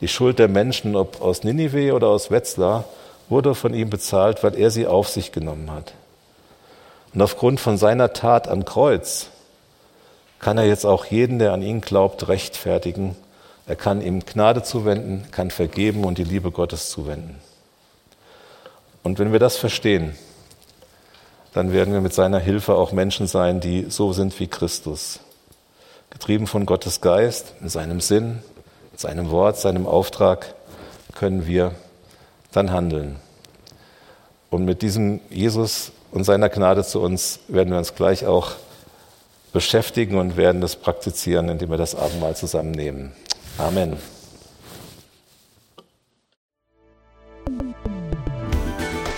Die 0.00 0.08
Schuld 0.08 0.38
der 0.38 0.48
Menschen, 0.48 0.96
ob 0.96 1.20
aus 1.20 1.44
Ninive 1.44 1.94
oder 1.94 2.08
aus 2.08 2.30
Wetzlar, 2.30 2.84
wurde 3.28 3.54
von 3.54 3.74
ihm 3.74 3.90
bezahlt, 3.90 4.42
weil 4.42 4.54
er 4.56 4.70
sie 4.70 4.86
auf 4.86 5.08
sich 5.08 5.32
genommen 5.32 5.70
hat. 5.70 5.92
Und 7.14 7.22
aufgrund 7.22 7.60
von 7.60 7.78
seiner 7.78 8.12
Tat 8.12 8.48
am 8.48 8.64
Kreuz 8.64 9.28
kann 10.38 10.58
er 10.58 10.66
jetzt 10.66 10.84
auch 10.84 11.06
jeden, 11.06 11.38
der 11.38 11.52
an 11.52 11.62
ihn 11.62 11.80
glaubt, 11.80 12.28
rechtfertigen. 12.28 13.16
Er 13.66 13.76
kann 13.76 14.02
ihm 14.02 14.24
Gnade 14.24 14.62
zuwenden, 14.62 15.26
kann 15.30 15.50
vergeben 15.50 16.04
und 16.04 16.18
die 16.18 16.24
Liebe 16.24 16.50
Gottes 16.50 16.90
zuwenden. 16.90 17.40
Und 19.06 19.20
wenn 19.20 19.30
wir 19.30 19.38
das 19.38 19.56
verstehen, 19.56 20.16
dann 21.52 21.72
werden 21.72 21.94
wir 21.94 22.00
mit 22.00 22.12
seiner 22.12 22.40
Hilfe 22.40 22.74
auch 22.74 22.90
Menschen 22.90 23.28
sein, 23.28 23.60
die 23.60 23.86
so 23.88 24.12
sind 24.12 24.40
wie 24.40 24.48
Christus. 24.48 25.20
Getrieben 26.10 26.48
von 26.48 26.66
Gottes 26.66 27.00
Geist, 27.00 27.54
in 27.60 27.68
seinem 27.68 28.00
Sinn, 28.00 28.40
seinem 28.96 29.30
Wort, 29.30 29.58
seinem 29.58 29.86
Auftrag 29.86 30.56
können 31.14 31.46
wir 31.46 31.70
dann 32.50 32.72
handeln. 32.72 33.14
Und 34.50 34.64
mit 34.64 34.82
diesem 34.82 35.20
Jesus 35.30 35.92
und 36.10 36.24
seiner 36.24 36.48
Gnade 36.48 36.82
zu 36.82 37.00
uns 37.00 37.38
werden 37.46 37.70
wir 37.70 37.78
uns 37.78 37.94
gleich 37.94 38.26
auch 38.26 38.54
beschäftigen 39.52 40.18
und 40.18 40.36
werden 40.36 40.60
das 40.60 40.74
praktizieren, 40.74 41.48
indem 41.48 41.70
wir 41.70 41.78
das 41.78 41.94
Abendmahl 41.94 42.34
zusammennehmen. 42.34 43.12
Amen. 43.56 44.15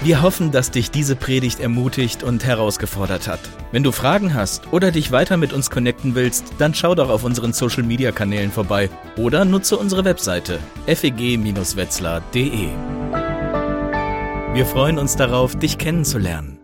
Wir 0.01 0.23
hoffen, 0.23 0.53
dass 0.53 0.71
dich 0.71 0.93
diese 0.93 1.17
Predigt 1.17 1.59
ermutigt 1.59 2.23
und 2.23 2.45
herausgefordert 2.45 3.27
hat. 3.27 3.41
Wenn 3.73 3.83
du 3.83 3.91
Fragen 3.91 4.33
hast 4.33 4.73
oder 4.73 4.93
dich 4.93 5.11
weiter 5.11 5.37
mit 5.37 5.53
uns 5.53 5.71
connecten 5.71 6.15
willst, 6.15 6.45
dann 6.59 6.73
schau 6.73 6.95
doch 6.95 7.09
auf 7.11 7.25
unseren 7.25 7.53
Social 7.53 7.83
Media 7.83 8.13
Kanälen 8.13 8.53
vorbei 8.53 8.91
oder 9.17 9.45
nutze 9.45 9.77
unsere 9.77 10.05
Webseite 10.05 10.61
feg-wetzlar.de. 10.87 12.69
Wir 14.55 14.67
freuen 14.67 14.99
uns 14.99 15.17
darauf, 15.17 15.57
dich 15.57 15.79
kennenzulernen. 15.79 16.58